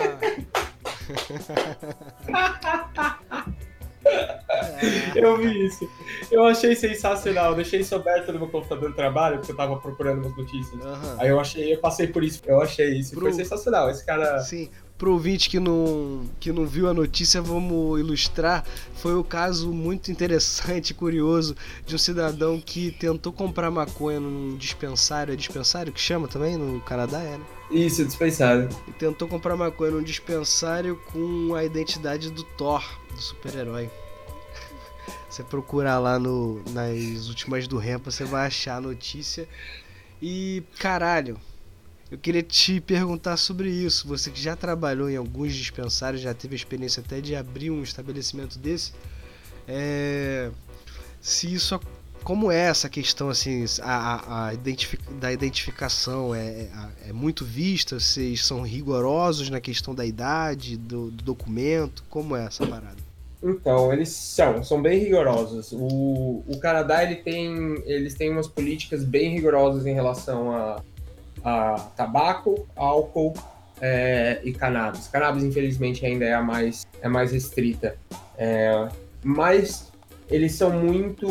Eu 5.14 5.37
vi 5.38 5.66
isso. 5.66 5.88
Eu 6.30 6.45
achei 6.45 6.75
sensacional. 6.76 7.50
Eu 7.50 7.56
deixei 7.56 7.80
isso 7.80 7.95
aberto 7.95 8.33
no 8.33 8.38
meu 8.38 8.49
computador 8.49 8.90
de 8.90 8.97
trabalho, 8.97 9.38
porque 9.38 9.52
eu 9.52 9.56
tava 9.56 9.76
procurando 9.76 10.23
umas 10.25 10.37
notícias. 10.37 10.80
Aham. 10.85 11.16
Aí 11.18 11.28
eu 11.28 11.40
achei, 11.40 11.73
eu 11.75 11.78
passei 11.78 12.06
por 12.06 12.23
isso. 12.23 12.40
Eu 12.47 12.61
achei 12.61 12.99
isso. 12.99 13.12
Pro- 13.12 13.23
Foi 13.23 13.33
sensacional. 13.33 13.88
Esse 13.90 14.04
cara. 14.04 14.40
Sim, 14.40 14.68
pro 14.99 15.12
ouvinte 15.12 15.49
que 15.50 15.59
não, 15.61 16.25
que 16.40 16.52
não 16.52 16.66
viu 16.66 16.88
a 16.88 16.95
notícia, 16.95 17.40
vamos 17.42 17.99
ilustrar. 18.00 18.64
Foi 18.95 19.14
o 19.14 19.25
caso 19.25 19.73
muito 19.73 20.11
interessante 20.11 20.90
e 20.90 20.95
curioso 20.95 21.54
de 21.85 21.95
um 21.95 21.99
cidadão 21.99 22.61
que 22.61 22.90
tentou 22.92 23.33
comprar 23.33 23.71
maconha 23.71 24.21
num 24.21 24.56
dispensário. 24.56 25.33
É 25.33 25.37
dispensário 25.37 25.92
que 25.92 26.00
chama 26.00 26.28
também? 26.28 26.56
No 26.56 26.80
Canadá 26.80 27.21
é, 27.21 27.37
né? 27.38 27.45
Isso, 27.71 28.04
dispensário. 28.04 28.68
E 28.87 28.92
tentou 28.92 29.26
comprar 29.26 29.56
maconha 29.56 29.90
num 29.90 30.02
dispensário 30.02 30.97
com 31.12 31.54
a 31.54 31.64
identidade 31.64 32.30
do 32.30 32.42
Thor, 32.45 32.83
do 33.12 33.21
super-herói. 33.21 33.90
Você 35.37 35.45
procurar 35.45 35.99
lá 35.99 36.19
no, 36.19 36.62
nas 36.71 37.28
últimas 37.28 37.69
do 37.69 37.76
Rempa, 37.76 38.11
você 38.11 38.25
vai 38.25 38.47
achar 38.47 38.76
a 38.76 38.81
notícia. 38.81 39.47
E 40.23 40.62
caralho, 40.78 41.38
eu 42.11 42.16
queria 42.16 42.43
te 42.43 42.81
perguntar 42.81 43.37
sobre 43.37 43.69
isso. 43.69 44.09
Você 44.09 44.31
que 44.31 44.40
já 44.40 44.57
trabalhou 44.57 45.11
em 45.11 45.16
alguns 45.16 45.55
dispensários, 45.55 46.23
já 46.23 46.33
teve 46.33 46.55
a 46.55 46.57
experiência 46.57 47.02
até 47.05 47.21
de 47.21 47.37
abrir 47.37 47.71
um 47.71 47.83
estabelecimento 47.83 48.59
desse. 48.59 48.95
É, 49.69 50.50
se 51.21 51.52
isso 51.52 51.75
ac- 51.75 51.87
como 52.25 52.50
é 52.50 52.61
essa 52.61 52.88
questão 52.88 53.28
assim 53.28 53.66
a, 53.83 53.93
a- 53.93 54.47
a 54.47 54.55
identifi- 54.55 54.99
da 55.21 55.31
identificação 55.31 56.35
é, 56.35 56.47
é, 56.47 56.71
é 57.09 57.12
muito 57.12 57.45
vista 57.45 58.00
vocês 58.00 58.43
são 58.45 58.62
rigorosos 58.62 59.50
na 59.50 59.61
questão 59.61 59.95
da 59.95 60.07
idade 60.07 60.76
do, 60.76 61.11
do 61.11 61.23
documento 61.25 62.05
como 62.09 62.35
é 62.37 62.47
essa 62.47 62.64
parada 62.66 63.06
Então, 63.43 63.93
eles 63.93 64.09
são, 64.09 64.62
são 64.64 64.81
bem 64.81 64.99
rigorosos. 64.99 65.73
O, 65.73 66.43
o 66.47 66.59
Canadá, 66.61 67.02
ele 67.02 67.16
tem, 67.16 67.83
eles 67.85 68.14
têm 68.14 68.31
umas 68.31 68.49
políticas 68.49 69.05
bem 69.05 69.31
rigorosas 69.31 69.87
em 69.87 69.95
relação 69.95 70.52
a, 70.52 70.83
a 71.45 71.78
tabaco, 71.97 72.66
álcool 72.75 73.35
é, 73.81 74.40
e 74.43 74.52
cannabis. 74.52 75.09
Cannabis, 75.09 75.45
infelizmente, 75.45 76.05
ainda 76.05 76.25
é 76.25 76.35
a 76.35 76.43
mais, 76.43 76.87
é 77.00 77.09
mais 77.09 77.33
restrita. 77.33 77.97
É, 78.38 78.88
mas 79.23 79.93
eles 80.31 80.55
são 80.55 80.71
muito, 80.71 81.26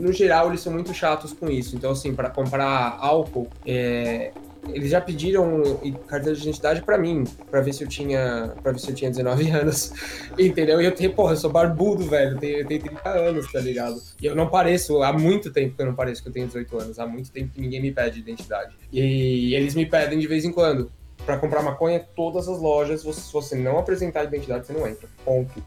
no 0.00 0.12
geral, 0.12 0.48
eles 0.48 0.60
são 0.60 0.72
muito 0.72 0.94
chatos 0.94 1.32
com 1.32 1.50
isso. 1.50 1.76
Então, 1.76 1.90
assim, 1.90 2.14
para 2.14 2.30
comprar 2.30 2.96
álcool, 3.00 3.48
é, 3.66 4.32
eles 4.68 4.90
já 4.90 5.00
pediram 5.00 5.62
carteira 6.06 6.34
de 6.34 6.42
identidade 6.42 6.82
para 6.82 6.98
mim, 6.98 7.24
para 7.50 7.60
ver 7.60 7.72
se 7.72 7.84
eu 7.84 7.88
tinha, 7.88 8.54
para 8.62 8.72
ver 8.72 8.78
se 8.78 8.90
eu 8.90 8.94
tinha 8.94 9.10
19 9.10 9.50
anos. 9.50 9.92
Entendeu? 10.38 10.80
E 10.80 10.84
eu 10.84 10.92
tenho, 10.92 11.12
porra, 11.12 11.32
eu 11.32 11.36
sou 11.36 11.50
barbudo, 11.50 12.04
velho. 12.04 12.32
Eu 12.32 12.38
tenho, 12.38 12.58
eu 12.58 12.66
tenho 12.66 12.80
30 12.80 13.08
anos, 13.08 13.52
tá 13.52 13.60
ligado? 13.60 14.00
E 14.20 14.26
eu 14.26 14.34
não 14.34 14.48
pareço, 14.48 15.02
há 15.02 15.12
muito 15.12 15.52
tempo 15.52 15.76
que 15.76 15.82
eu 15.82 15.86
não 15.86 15.94
pareço 15.94 16.22
que 16.22 16.28
eu 16.28 16.32
tenho 16.32 16.46
18 16.46 16.78
anos. 16.78 16.98
Há 16.98 17.06
muito 17.06 17.30
tempo 17.30 17.52
que 17.52 17.60
ninguém 17.60 17.80
me 17.80 17.92
pede 17.92 18.20
identidade. 18.20 18.74
E 18.92 19.54
eles 19.54 19.74
me 19.74 19.86
pedem 19.86 20.18
de 20.18 20.26
vez 20.26 20.44
em 20.44 20.52
quando. 20.52 20.90
Pra 21.24 21.38
comprar 21.38 21.62
maconha, 21.62 22.00
todas 22.14 22.48
as 22.48 22.58
lojas, 22.58 23.00
se 23.00 23.32
você 23.32 23.54
não 23.56 23.78
apresentar 23.78 24.24
identidade, 24.24 24.66
você 24.66 24.72
não 24.72 24.86
entra. 24.86 25.08
Ponto. 25.24 25.62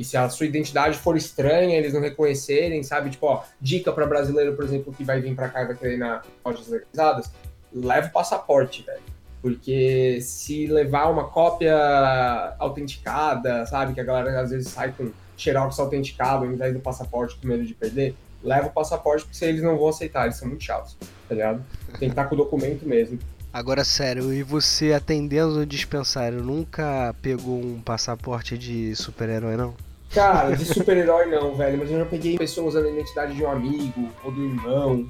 E 0.00 0.04
se 0.04 0.16
a 0.16 0.28
sua 0.30 0.46
identidade 0.46 0.96
for 0.96 1.14
estranha, 1.14 1.76
eles 1.76 1.92
não 1.92 2.00
reconhecerem, 2.00 2.82
sabe? 2.82 3.10
Tipo, 3.10 3.26
ó, 3.26 3.42
dica 3.60 3.92
pra 3.92 4.06
brasileiro, 4.06 4.54
por 4.54 4.64
exemplo, 4.64 4.94
que 4.94 5.04
vai 5.04 5.20
vir 5.20 5.34
pra 5.34 5.50
cá 5.50 5.62
e 5.62 5.66
vai 5.66 5.76
querer 5.76 5.98
na 5.98 6.22
lojas 6.42 6.68
legalizadas, 6.68 7.30
leva 7.72 8.08
o 8.08 8.12
passaporte, 8.12 8.82
velho. 8.82 9.00
Porque 9.42 10.20
se 10.20 10.66
levar 10.66 11.08
uma 11.08 11.24
cópia 11.24 11.74
autenticada, 12.58 13.64
sabe? 13.66 13.94
Que 13.94 14.00
a 14.00 14.04
galera 14.04 14.40
às 14.40 14.50
vezes 14.50 14.68
sai 14.68 14.92
com 14.92 15.10
xerox 15.36 15.78
autenticado 15.78 16.44
ao 16.44 16.52
invés 16.52 16.74
do 16.74 16.80
passaporte 16.80 17.36
com 17.36 17.48
medo 17.48 17.64
de 17.64 17.72
perder, 17.72 18.14
leva 18.42 18.66
o 18.66 18.70
passaporte 18.70 19.24
porque 19.24 19.42
eles 19.44 19.62
não 19.62 19.78
vão 19.78 19.88
aceitar, 19.88 20.24
eles 20.24 20.36
são 20.36 20.46
muito 20.46 20.62
chatos, 20.62 20.96
tá 21.28 21.34
ligado? 21.34 21.64
Tem 21.98 22.00
que 22.00 22.06
estar 22.06 22.26
com 22.26 22.34
o 22.34 22.38
documento 22.38 22.86
mesmo. 22.86 23.18
agora 23.50 23.82
sério 23.82 24.32
e 24.32 24.42
você 24.42 24.92
atendendo 24.92 25.54
no 25.54 25.66
dispensário 25.66 26.42
nunca 26.42 27.14
pegou 27.22 27.58
um 27.58 27.80
passaporte 27.80 28.58
de 28.58 28.94
super-herói 28.94 29.56
não 29.56 29.74
Cara, 30.12 30.56
de 30.56 30.64
super-herói 30.64 31.26
não, 31.26 31.54
velho, 31.54 31.78
mas 31.78 31.90
eu 31.90 32.00
já 32.00 32.04
peguei 32.04 32.36
pessoas 32.36 32.74
usando 32.74 32.86
a 32.86 32.90
identidade 32.90 33.34
de 33.34 33.44
um 33.44 33.50
amigo 33.50 34.08
ou 34.24 34.32
do 34.32 34.44
irmão, 34.44 35.08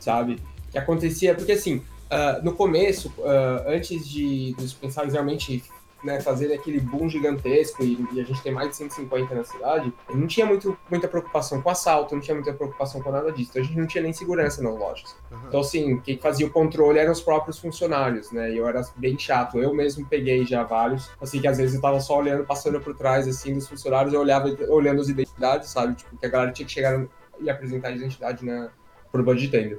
sabe? 0.00 0.42
Que 0.72 0.78
acontecia, 0.78 1.36
porque 1.36 1.52
assim, 1.52 1.82
ah, 2.10 2.40
no 2.42 2.54
começo, 2.54 3.12
ah, 3.24 3.64
antes 3.66 4.08
de 4.08 4.52
dos 4.54 4.70
dispensários 4.70 5.14
realmente 5.14 5.62
né, 6.02 6.20
fazer 6.20 6.52
aquele 6.52 6.80
boom 6.80 7.08
gigantesco 7.08 7.82
e, 7.82 8.06
e 8.12 8.20
a 8.20 8.24
gente 8.24 8.42
tem 8.42 8.52
mais 8.52 8.70
de 8.70 8.76
150 8.76 9.34
na 9.34 9.44
cidade, 9.44 9.92
não 10.08 10.26
tinha 10.26 10.46
muito, 10.46 10.76
muita 10.90 11.06
preocupação 11.06 11.60
com 11.60 11.70
assalto, 11.70 12.14
não 12.14 12.22
tinha 12.22 12.34
muita 12.34 12.52
preocupação 12.52 13.02
com 13.02 13.10
nada 13.10 13.30
disso. 13.30 13.50
Então 13.50 13.62
a 13.62 13.64
gente 13.64 13.78
não 13.78 13.86
tinha 13.86 14.02
nem 14.02 14.12
segurança 14.12 14.62
nas 14.62 14.78
lojas. 14.78 15.14
Então, 15.46 15.60
assim, 15.60 16.00
quem 16.00 16.18
fazia 16.18 16.46
o 16.46 16.50
controle 16.50 16.98
eram 16.98 17.12
os 17.12 17.20
próprios 17.20 17.58
funcionários, 17.58 18.32
né? 18.32 18.50
E 18.50 18.56
eu 18.56 18.66
era 18.66 18.82
bem 18.96 19.18
chato. 19.18 19.58
Eu 19.58 19.74
mesmo 19.74 20.06
peguei 20.06 20.46
já 20.46 20.62
vários. 20.62 21.10
Assim, 21.20 21.40
que 21.40 21.48
às 21.48 21.58
vezes 21.58 21.74
eu 21.74 21.80
tava 21.80 22.00
só 22.00 22.18
olhando, 22.18 22.44
passando 22.44 22.80
por 22.80 22.94
trás, 22.94 23.28
assim, 23.28 23.54
dos 23.54 23.68
funcionários, 23.68 24.14
eu 24.14 24.20
olhava 24.20 24.48
olhando 24.68 25.00
as 25.00 25.08
identidades, 25.08 25.68
sabe? 25.68 25.94
Tipo, 25.94 26.16
que 26.16 26.26
a 26.26 26.28
galera 26.28 26.52
tinha 26.52 26.66
que 26.66 26.72
chegar 26.72 27.06
e 27.40 27.50
apresentar 27.50 27.88
a 27.88 27.92
identidade 27.92 28.44
na 28.44 28.70
pro 29.12 29.34
de 29.34 29.48
tenda. 29.48 29.78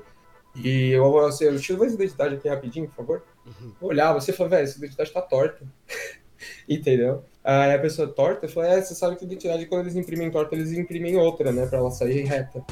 E 0.56 0.90
eu, 0.92 1.18
assim, 1.26 1.46
eu 1.46 1.60
tiro 1.60 1.80
mais 1.80 1.94
identidade 1.94 2.36
aqui 2.36 2.50
rapidinho, 2.50 2.88
por 2.88 2.96
favor. 2.96 3.24
Uhum. 3.46 3.72
Eu 3.82 3.88
olhava, 3.88 4.20
você 4.20 4.34
falou, 4.34 4.50
velho, 4.50 4.64
essa 4.64 4.78
identidade 4.78 5.12
tá 5.12 5.22
torta. 5.22 5.66
Entendeu? 6.68 7.24
Aí 7.44 7.74
a 7.74 7.80
pessoa 7.80 8.08
torta, 8.08 8.46
eu 8.46 8.50
falei, 8.50 8.72
é, 8.72 8.82
você 8.82 8.94
sabe 8.94 9.16
que 9.16 9.26
identidade, 9.26 9.66
quando 9.66 9.82
eles 9.82 9.96
imprimem 9.96 10.30
torta, 10.30 10.56
eles 10.56 10.72
imprimem 10.74 11.16
outra, 11.16 11.52
né? 11.52 11.66
Pra 11.66 11.80
ela 11.80 11.92
sair 11.92 12.24
reta. 12.24 12.64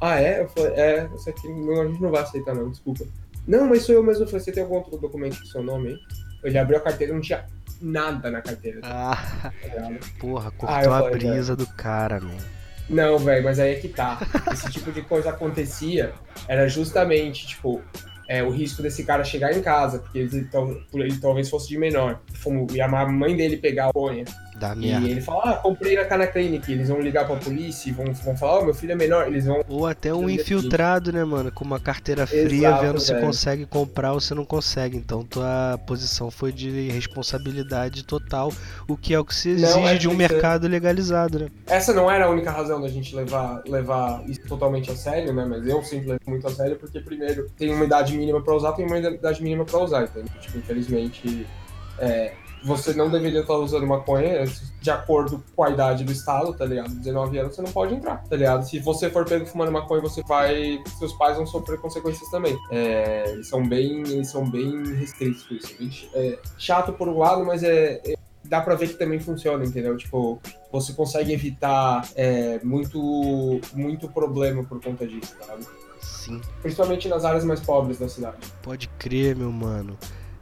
Ah, 0.00 0.20
é? 0.20 0.42
Eu 0.42 0.48
falei, 0.48 0.72
é, 0.72 1.08
isso 1.14 1.28
aqui 1.28 1.48
não, 1.48 1.82
a 1.82 1.86
gente 1.86 2.00
não 2.00 2.10
vai 2.10 2.22
aceitar, 2.22 2.54
não, 2.54 2.70
desculpa. 2.70 3.04
Não, 3.46 3.68
mas 3.68 3.82
sou 3.82 3.94
eu 3.94 4.02
mesmo. 4.02 4.24
Eu 4.24 4.26
falei, 4.28 4.40
você 4.44 4.52
tem 4.52 4.62
algum 4.62 4.76
outro 4.76 4.96
documento 4.96 5.38
com 5.38 5.44
seu 5.46 5.62
nome 5.62 5.88
aí? 5.90 5.96
Ele 6.42 6.58
abriu 6.58 6.78
a 6.78 6.80
carteira 6.80 7.12
não 7.12 7.20
tinha 7.20 7.46
nada 7.80 8.30
na 8.30 8.40
carteira. 8.40 8.80
ah 8.82 9.52
tá 9.62 9.90
porra 10.18 10.50
cortou 10.50 10.68
Ah, 10.76 10.84
eu 10.84 10.92
a 10.92 11.00
falei, 11.00 11.18
brisa 11.18 11.54
do 11.54 11.66
cara 11.66 12.18
meu 12.20 12.36
Não, 12.90 13.18
velho, 13.18 13.44
mas 13.44 13.58
aí 13.60 13.72
é 13.72 13.74
que 13.76 13.88
tá. 13.88 14.18
Esse 14.52 14.70
tipo 14.70 14.90
de 14.92 15.00
coisa 15.02 15.30
acontecia 15.30 16.12
era 16.48 16.68
justamente, 16.68 17.46
tipo, 17.46 17.80
é, 18.28 18.42
o 18.42 18.50
risco 18.50 18.82
desse 18.82 19.04
cara 19.04 19.22
chegar 19.24 19.56
em 19.56 19.62
casa, 19.62 20.00
porque 20.00 20.18
ele, 20.18 20.44
tal- 20.44 20.76
ele 20.94 21.16
talvez 21.18 21.48
fosse 21.48 21.68
de 21.68 21.78
menor. 21.78 22.20
E 22.72 22.80
a 22.80 22.88
mãe 22.88 23.36
dele 23.36 23.56
pegar 23.56 23.86
a 23.88 23.92
ponha. 23.92 24.24
Da 24.60 24.74
E 24.74 24.78
merda 24.78 25.08
ele 25.08 25.20
fala, 25.20 25.50
ah, 25.50 25.52
comprei 25.54 25.96
na 25.96 26.04
Cana 26.04 26.26
Clinic. 26.26 26.70
Eles 26.70 26.88
vão 26.88 27.00
ligar 27.00 27.26
pra 27.26 27.36
polícia 27.36 27.88
e 27.88 27.92
vão, 27.92 28.12
vão 28.12 28.36
falar, 28.36 28.58
ó, 28.60 28.64
meu 28.64 28.74
filho 28.74 28.92
é 28.92 28.94
menor. 28.94 29.26
Eles 29.26 29.46
vão. 29.46 29.64
Ou 29.68 29.86
até 29.86 30.14
um 30.14 30.28
infiltrado, 30.28 31.12
né, 31.12 31.24
mano? 31.24 31.50
Com 31.50 31.64
uma 31.64 31.80
carteira 31.80 32.26
fria, 32.26 32.68
Exato, 32.68 32.82
vendo 32.82 33.00
se 33.00 33.12
velho. 33.12 33.26
consegue 33.26 33.66
comprar 33.66 34.12
ou 34.12 34.20
se 34.20 34.34
não 34.34 34.44
consegue. 34.44 34.96
Então 34.96 35.24
tua 35.24 35.78
posição 35.86 36.30
foi 36.30 36.52
de 36.52 36.88
responsabilidade 36.90 38.04
total, 38.04 38.52
o 38.86 38.96
que 38.96 39.14
é 39.14 39.18
o 39.18 39.24
que 39.24 39.34
se 39.34 39.54
Não, 39.54 39.68
exige 39.80 39.94
é 39.94 39.98
de 39.98 40.08
um 40.08 40.14
mercado 40.14 40.68
legalizado, 40.68 41.38
né? 41.38 41.48
Essa 41.66 41.92
não 41.92 42.10
era 42.10 42.26
a 42.26 42.30
única 42.30 42.50
razão 42.50 42.80
da 42.80 42.88
gente 42.88 43.14
levar, 43.16 43.62
levar 43.66 44.22
isso 44.28 44.42
totalmente 44.46 44.90
a 44.90 44.96
sério, 44.96 45.32
né? 45.32 45.44
Mas 45.44 45.66
eu 45.66 45.82
sempre 45.82 46.08
levo 46.08 46.20
muito 46.26 46.46
a 46.46 46.50
sério, 46.50 46.76
porque 46.76 47.00
primeiro 47.00 47.48
tem 47.56 47.72
uma 47.72 47.84
idade 47.84 48.16
mínima 48.16 48.42
pra 48.42 48.54
usar, 48.54 48.72
tem 48.72 48.86
uma 48.86 48.98
idade 48.98 49.42
mínima 49.42 49.64
pra 49.64 49.78
usar, 49.78 50.04
então, 50.04 50.22
tipo, 50.40 50.58
infelizmente, 50.58 51.46
é, 51.98 52.32
você 52.64 52.92
não 52.92 53.10
deveria 53.10 53.40
estar 53.40 53.54
usando 53.54 53.86
maconha 53.86 54.44
de 54.80 54.90
acordo 54.90 55.42
com 55.56 55.62
a 55.64 55.70
idade 55.70 56.04
do 56.04 56.12
estado, 56.12 56.52
tá 56.54 56.64
ligado? 56.64 56.94
19 56.94 57.38
anos 57.38 57.54
você 57.54 57.62
não 57.62 57.72
pode 57.72 57.94
entrar, 57.94 58.22
tá 58.28 58.36
ligado? 58.36 58.62
Se 58.68 58.78
você 58.78 59.08
for 59.10 59.24
pego 59.24 59.46
fumando 59.46 59.72
maconha, 59.72 60.00
você 60.02 60.22
vai. 60.22 60.82
Seus 60.98 61.12
pais 61.14 61.36
vão 61.36 61.46
sofrer 61.46 61.78
consequências 61.80 62.28
também. 62.30 62.56
É, 62.70 63.30
eles 63.30 63.48
são 63.48 63.66
bem. 63.66 64.00
Eles 64.00 64.30
são 64.30 64.48
bem 64.48 64.84
restritos 64.94 65.44
com 65.44 65.84
isso. 65.84 66.08
É, 66.14 66.38
chato 66.58 66.92
por 66.92 67.08
um 67.08 67.18
lado, 67.18 67.44
mas 67.44 67.62
é, 67.62 68.00
é- 68.06 68.14
Dá 68.42 68.60
pra 68.62 68.74
ver 68.74 68.88
que 68.88 68.94
também 68.94 69.20
funciona, 69.20 69.62
entendeu? 69.64 69.96
Tipo, 69.96 70.40
você 70.72 70.92
consegue 70.94 71.32
evitar 71.32 72.08
é, 72.16 72.58
muito, 72.64 73.60
muito 73.74 74.08
problema 74.08 74.64
por 74.64 74.82
conta 74.82 75.06
disso, 75.06 75.36
sabe? 75.46 75.64
Sim, 76.00 76.40
Principalmente 76.62 77.06
nas 77.06 77.24
áreas 77.24 77.44
mais 77.44 77.60
pobres 77.60 77.98
da 77.98 78.08
cidade. 78.08 78.38
pode 78.62 78.88
crer, 78.98 79.36
meu 79.36 79.52
mano. 79.52 79.96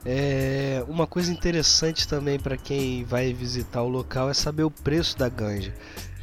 É, 0.05 0.83
uma 0.89 1.07
coisa 1.07 1.33
interessante 1.33 2.07
também 2.07 2.39
pra 2.39 2.57
quem 2.57 3.05
vai 3.05 3.33
visitar 3.33 3.83
o 3.83 3.89
local 3.89 4.31
é 4.31 4.35
saber 4.35 4.63
o 4.63 4.71
preço 4.71 5.19
da 5.19 5.29
ganja. 5.29 5.73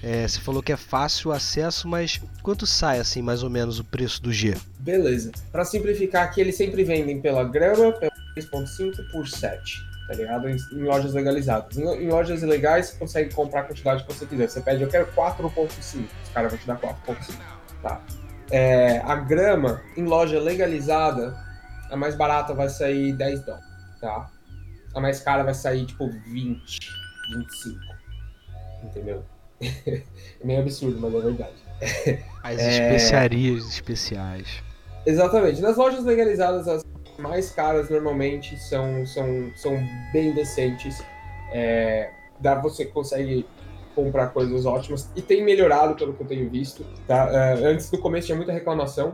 É, 0.01 0.27
você 0.27 0.39
falou 0.39 0.61
que 0.61 0.71
é 0.71 0.77
fácil 0.77 1.31
o 1.31 1.33
acesso, 1.33 1.87
mas 1.87 2.21
quanto 2.43 2.67
sai 2.67 2.99
assim 2.99 3.21
mais 3.21 3.41
ou 3.41 3.49
menos 3.49 3.79
o 3.79 3.83
preço 3.83 4.21
do 4.21 4.31
G? 4.31 4.55
Beleza. 4.79 5.31
Pra 5.51 5.65
simplificar 5.65 6.25
aqui, 6.25 6.39
eles 6.39 6.55
sempre 6.55 6.83
vendem 6.83 7.19
pela 7.19 7.43
grama, 7.43 7.91
pelo 7.91 8.11
3.5 8.37 9.11
por 9.11 9.27
7, 9.27 9.81
tá 10.07 10.13
ligado? 10.13 10.47
Em, 10.47 10.57
em 10.73 10.83
lojas 10.83 11.13
legalizadas. 11.13 11.75
Em, 11.75 11.83
em 11.83 12.07
lojas 12.07 12.43
ilegais, 12.43 12.89
você 12.89 12.97
consegue 12.97 13.33
comprar 13.33 13.61
a 13.61 13.63
quantidade 13.63 14.03
que 14.03 14.13
você 14.13 14.27
quiser. 14.27 14.47
Você 14.47 14.61
pede, 14.61 14.83
eu 14.83 14.89
quero 14.89 15.07
4.5, 15.07 15.67
os 15.67 16.29
caras 16.31 16.51
vão 16.51 16.59
te 16.59 16.67
dar 16.67 16.79
4.5, 16.79 17.33
tá? 17.81 18.01
É, 18.51 18.99
a 18.99 19.15
grama, 19.15 19.81
em 19.97 20.03
loja 20.03 20.39
legalizada, 20.39 21.35
a 21.89 21.95
mais 21.95 22.15
barata 22.15 22.53
vai 22.53 22.69
sair 22.69 23.13
10 23.13 23.45
dólares, 23.45 23.65
tá? 23.99 24.29
A 24.93 25.01
mais 25.01 25.19
cara 25.19 25.43
vai 25.43 25.53
sair, 25.53 25.85
tipo, 25.85 26.09
20, 26.09 26.79
25, 27.37 27.79
entendeu? 28.83 29.23
é 29.61 30.03
meio 30.43 30.61
absurdo, 30.61 30.99
mas 30.99 31.13
é 31.13 31.19
verdade. 31.19 31.65
As 32.43 32.59
é... 32.59 32.95
especiarias 32.95 33.67
especiais. 33.67 34.63
Exatamente. 35.05 35.61
Nas 35.61 35.77
lojas 35.77 36.03
legalizadas, 36.03 36.67
as 36.67 36.83
mais 37.17 37.51
caras 37.51 37.89
normalmente 37.89 38.57
são, 38.57 39.05
são, 39.05 39.51
são 39.55 39.77
bem 40.11 40.33
decentes. 40.33 41.03
É, 41.51 42.09
dá, 42.39 42.55
você 42.55 42.85
consegue 42.85 43.45
comprar 43.93 44.27
coisas 44.27 44.65
ótimas 44.65 45.09
e 45.15 45.21
tem 45.21 45.43
melhorado 45.43 45.95
pelo 45.95 46.13
que 46.13 46.21
eu 46.21 46.27
tenho 46.27 46.49
visto. 46.49 46.85
Tá? 47.07 47.29
É, 47.31 47.53
antes 47.65 47.89
do 47.89 47.97
começo 47.97 48.27
tinha 48.27 48.35
muita 48.35 48.51
reclamação. 48.51 49.13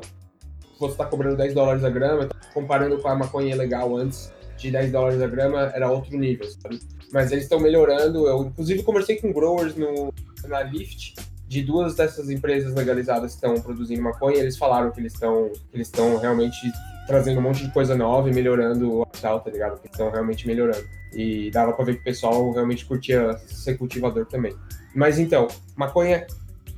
Você 0.81 0.93
está 0.93 1.05
cobrando 1.05 1.37
10 1.37 1.53
dólares 1.53 1.83
a 1.83 1.89
grama, 1.89 2.27
comparando 2.53 2.97
com 2.97 3.07
a 3.07 3.15
maconha 3.15 3.55
legal 3.55 3.95
antes 3.95 4.33
de 4.57 4.71
10 4.71 4.91
dólares 4.91 5.21
a 5.21 5.27
grama, 5.27 5.71
era 5.73 5.89
outro 5.91 6.17
nível, 6.17 6.47
sabe? 6.49 6.79
Mas 7.13 7.31
eles 7.31 7.43
estão 7.43 7.59
melhorando. 7.59 8.27
Eu, 8.27 8.43
inclusive, 8.45 8.83
conversei 8.83 9.17
com 9.17 9.31
growers 9.31 9.75
no, 9.75 10.13
na 10.47 10.61
Lyft 10.63 11.15
de 11.47 11.61
duas 11.61 11.95
dessas 11.95 12.29
empresas 12.29 12.73
legalizadas 12.73 13.35
que 13.35 13.45
estão 13.45 13.61
produzindo 13.61 14.01
maconha, 14.01 14.37
eles 14.37 14.57
falaram 14.57 14.89
que 14.89 15.01
eles 15.01 15.13
estão 15.13 15.51
eles 15.73 15.87
estão 15.87 16.17
realmente 16.17 16.57
trazendo 17.05 17.39
um 17.39 17.43
monte 17.43 17.65
de 17.65 17.73
coisa 17.73 17.93
nova 17.93 18.29
e 18.29 18.33
melhorando 18.33 18.99
o 18.99 19.03
astral, 19.11 19.41
tá 19.41 19.51
ligado? 19.51 19.81
Que 19.81 19.87
estão 19.87 20.09
realmente 20.09 20.47
melhorando. 20.47 20.87
E 21.13 21.51
dava 21.51 21.73
pra 21.73 21.83
ver 21.83 21.95
que 21.95 22.01
o 22.01 22.03
pessoal 22.05 22.51
realmente 22.51 22.85
curtia 22.85 23.37
ser 23.45 23.77
cultivador 23.77 24.25
também. 24.27 24.55
Mas 24.95 25.19
então, 25.19 25.47
maconha 25.75 26.25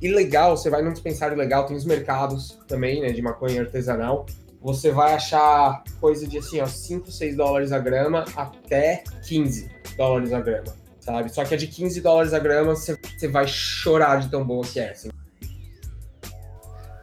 ilegal, 0.06 0.56
você 0.56 0.70
vai 0.70 0.82
num 0.82 0.92
dispensário 0.92 1.36
legal, 1.36 1.66
tem 1.66 1.76
os 1.76 1.84
mercados 1.84 2.58
também, 2.68 3.00
né, 3.00 3.08
de 3.08 3.22
maconha 3.22 3.62
artesanal. 3.62 4.26
Você 4.60 4.90
vai 4.90 5.14
achar 5.14 5.82
coisa 6.00 6.26
de 6.26 6.38
assim, 6.38 6.60
ó, 6.60 6.66
5, 6.66 7.10
6 7.10 7.36
dólares 7.36 7.72
a 7.72 7.78
grama 7.78 8.24
até 8.34 9.04
15 9.22 9.70
dólares 9.96 10.32
a 10.32 10.40
grama 10.40 10.84
sabe? 11.04 11.32
Só 11.32 11.44
que 11.44 11.54
a 11.54 11.56
de 11.56 11.66
15 11.66 12.00
dólares 12.00 12.32
a 12.32 12.38
grama, 12.38 12.74
você 12.74 13.28
vai 13.28 13.46
chorar 13.46 14.20
de 14.20 14.30
tão 14.30 14.44
boa 14.44 14.66
que 14.66 14.80
é, 14.80 14.90
assim. 14.90 15.10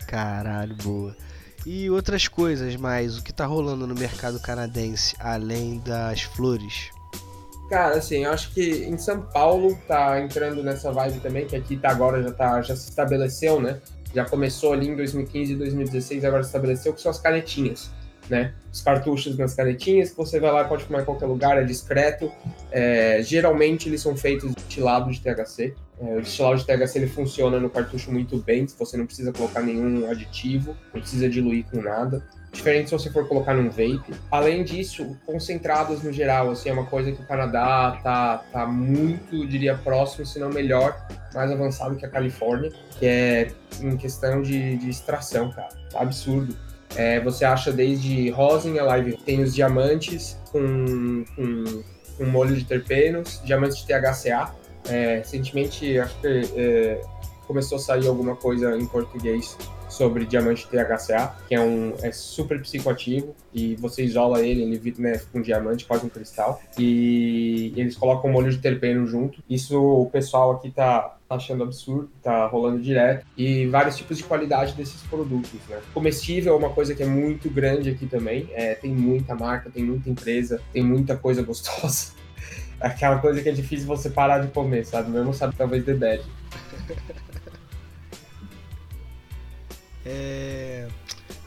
Caralho, 0.08 0.76
boa. 0.78 1.16
E 1.66 1.90
outras 1.92 2.28
coisas 2.28 2.76
mais, 2.76 3.18
o 3.18 3.24
que 3.24 3.32
tá 3.32 3.46
rolando 3.46 3.86
no 3.86 3.94
mercado 3.94 4.40
canadense, 4.40 5.16
além 5.20 5.80
das 5.80 6.24
flores? 6.24 6.90
Cara, 7.72 7.96
assim, 7.96 8.26
eu 8.26 8.32
acho 8.32 8.54
que 8.54 8.84
em 8.84 8.98
São 8.98 9.22
Paulo 9.22 9.80
tá 9.88 10.20
entrando 10.20 10.62
nessa 10.62 10.92
vibe 10.92 11.22
também, 11.22 11.48
que 11.48 11.56
aqui 11.56 11.78
tá 11.78 11.90
agora, 11.90 12.22
já, 12.22 12.32
tá, 12.32 12.62
já 12.62 12.76
se 12.76 12.90
estabeleceu, 12.90 13.62
né? 13.62 13.80
Já 14.14 14.26
começou 14.26 14.74
ali 14.74 14.90
em 14.90 14.96
2015 14.96 15.54
e 15.54 15.56
2016, 15.56 16.26
agora 16.26 16.44
se 16.44 16.50
estabeleceu, 16.50 16.94
que 16.94 17.02
são 17.02 17.10
as 17.10 17.20
canetinhas 17.20 17.90
né? 18.32 18.54
Os 18.72 18.82
cartuchos 18.82 19.38
nas 19.38 19.54
canetinhas 19.54 20.12
que 20.12 20.18
você 20.18 20.40
vai 20.40 20.52
lá 20.52 20.64
pode 20.64 20.86
fumar 20.86 21.02
em 21.02 21.06
qualquer 21.06 21.26
lugar, 21.26 21.58
é 21.58 21.64
discreto. 21.64 22.32
É, 22.72 23.22
geralmente 23.22 23.90
eles 23.90 24.02
são 24.02 24.16
feitos 24.16 24.50
de 24.50 24.56
destilado 24.56 25.12
de 25.12 25.20
THC. 25.20 25.76
É, 26.00 26.18
o 26.18 26.22
destilado 26.22 26.58
de 26.58 26.66
THC 26.66 27.00
ele 27.00 27.08
funciona 27.08 27.60
no 27.60 27.70
cartucho 27.70 28.10
muito 28.10 28.38
bem, 28.38 28.66
você 28.66 28.96
não 28.96 29.06
precisa 29.06 29.34
colocar 29.34 29.62
nenhum 29.62 30.10
aditivo, 30.10 30.76
não 30.94 31.02
precisa 31.02 31.30
diluir 31.30 31.66
com 31.70 31.82
nada. 31.82 32.24
Diferente 32.52 32.90
se 32.90 32.98
você 32.98 33.10
for 33.10 33.28
colocar 33.28 33.54
num 33.54 33.70
vape. 33.70 34.14
Além 34.30 34.64
disso, 34.64 35.18
concentrados 35.26 36.04
no 36.04 36.12
geral, 36.12 36.52
assim, 36.52 36.70
é 36.70 36.74
uma 36.74 36.86
coisa 36.86 37.12
que 37.12 37.22
o 37.22 37.26
Canadá 37.26 38.00
tá, 38.04 38.44
tá 38.52 38.66
muito, 38.66 39.48
diria, 39.48 39.76
próximo, 39.76 40.26
se 40.26 40.38
não 40.38 40.50
melhor, 40.50 40.96
mais 41.34 41.50
avançado 41.50 41.96
que 41.96 42.06
a 42.06 42.10
Califórnia, 42.10 42.72
que 43.00 43.06
é 43.06 43.52
em 43.82 43.96
questão 43.96 44.42
de, 44.42 44.76
de 44.78 44.90
extração, 44.90 45.50
cara. 45.52 45.70
Tá 45.92 46.02
absurdo 46.02 46.56
é, 46.96 47.20
você 47.22 47.46
acha 47.46 47.72
desde 47.72 48.30
rosin, 48.30 48.78
a 48.78 48.84
live 48.84 49.18
tem 49.18 49.42
os 49.42 49.56
diamantes 49.56 50.38
com, 50.52 51.24
com, 51.36 51.84
com 52.18 52.26
molho 52.26 52.56
de 52.56 52.66
terpenos, 52.66 53.42
diamantes 53.44 53.78
de 53.78 53.88
THCA. 53.88 54.54
É, 54.90 55.18
recentemente, 55.18 55.98
acho 56.00 56.20
que 56.20 56.42
é, 56.56 57.02
começou 57.48 57.78
a 57.78 57.82
sair 57.82 58.08
alguma 58.08 58.36
coisa 58.36 58.76
em 58.76 58.86
português 58.86 59.58
sobre 59.92 60.26
diamante 60.26 60.68
THCA, 60.68 61.36
que 61.48 61.56
é 61.56 61.62
um 61.62 61.94
é 62.02 62.12
super 62.12 62.60
psicoativo 62.62 63.36
e 63.54 63.76
você 63.76 64.04
isola 64.04 64.42
ele, 64.42 64.64
ele 64.64 64.96
né, 64.98 65.22
um 65.34 65.42
diamante, 65.42 65.86
quase 65.86 66.06
um 66.06 66.10
cristal, 66.10 66.62
e 66.78 67.74
eles 67.76 67.96
colocam 67.96 68.32
molho 68.32 68.50
de 68.50 68.58
terpeno 68.58 69.06
junto. 69.06 69.44
Isso 69.50 69.80
o 69.80 70.10
pessoal 70.10 70.52
aqui 70.52 70.72
tá 70.72 71.18
achando 71.30 71.64
absurdo, 71.64 72.10
tá 72.22 72.46
rolando 72.48 72.82
direto, 72.82 73.26
e 73.38 73.66
vários 73.68 73.98
tipos 73.98 74.18
de 74.18 74.24
qualidade 74.24 74.74
desses 74.74 75.02
produtos, 75.04 75.60
né? 75.70 75.80
Comestível 75.94 76.54
é 76.54 76.58
uma 76.58 76.70
coisa 76.70 76.94
que 76.94 77.04
é 77.04 77.06
muito 77.06 77.50
grande 77.50 77.90
aqui 77.90 78.06
também, 78.06 78.50
é, 78.52 78.76
tem 78.76 78.92
muita 78.92 79.34
marca, 79.36 79.70
tem 79.70 79.84
muita 79.84 80.10
empresa, 80.10 80.62
tem 80.74 80.84
muita 80.84 81.16
coisa 81.16 81.42
gostosa. 81.44 82.14
Aquela 82.80 83.20
coisa 83.20 83.42
que 83.42 83.48
é 83.48 83.52
difícil 83.52 83.86
você 83.86 84.10
parar 84.10 84.40
de 84.40 84.48
comer, 84.48 84.86
sabe? 84.86 85.12
Mesmo 85.12 85.34
sabe 85.34 85.56
talvez 85.56 85.86
de 85.86 85.94
bad. 85.94 86.24
É... 90.06 90.88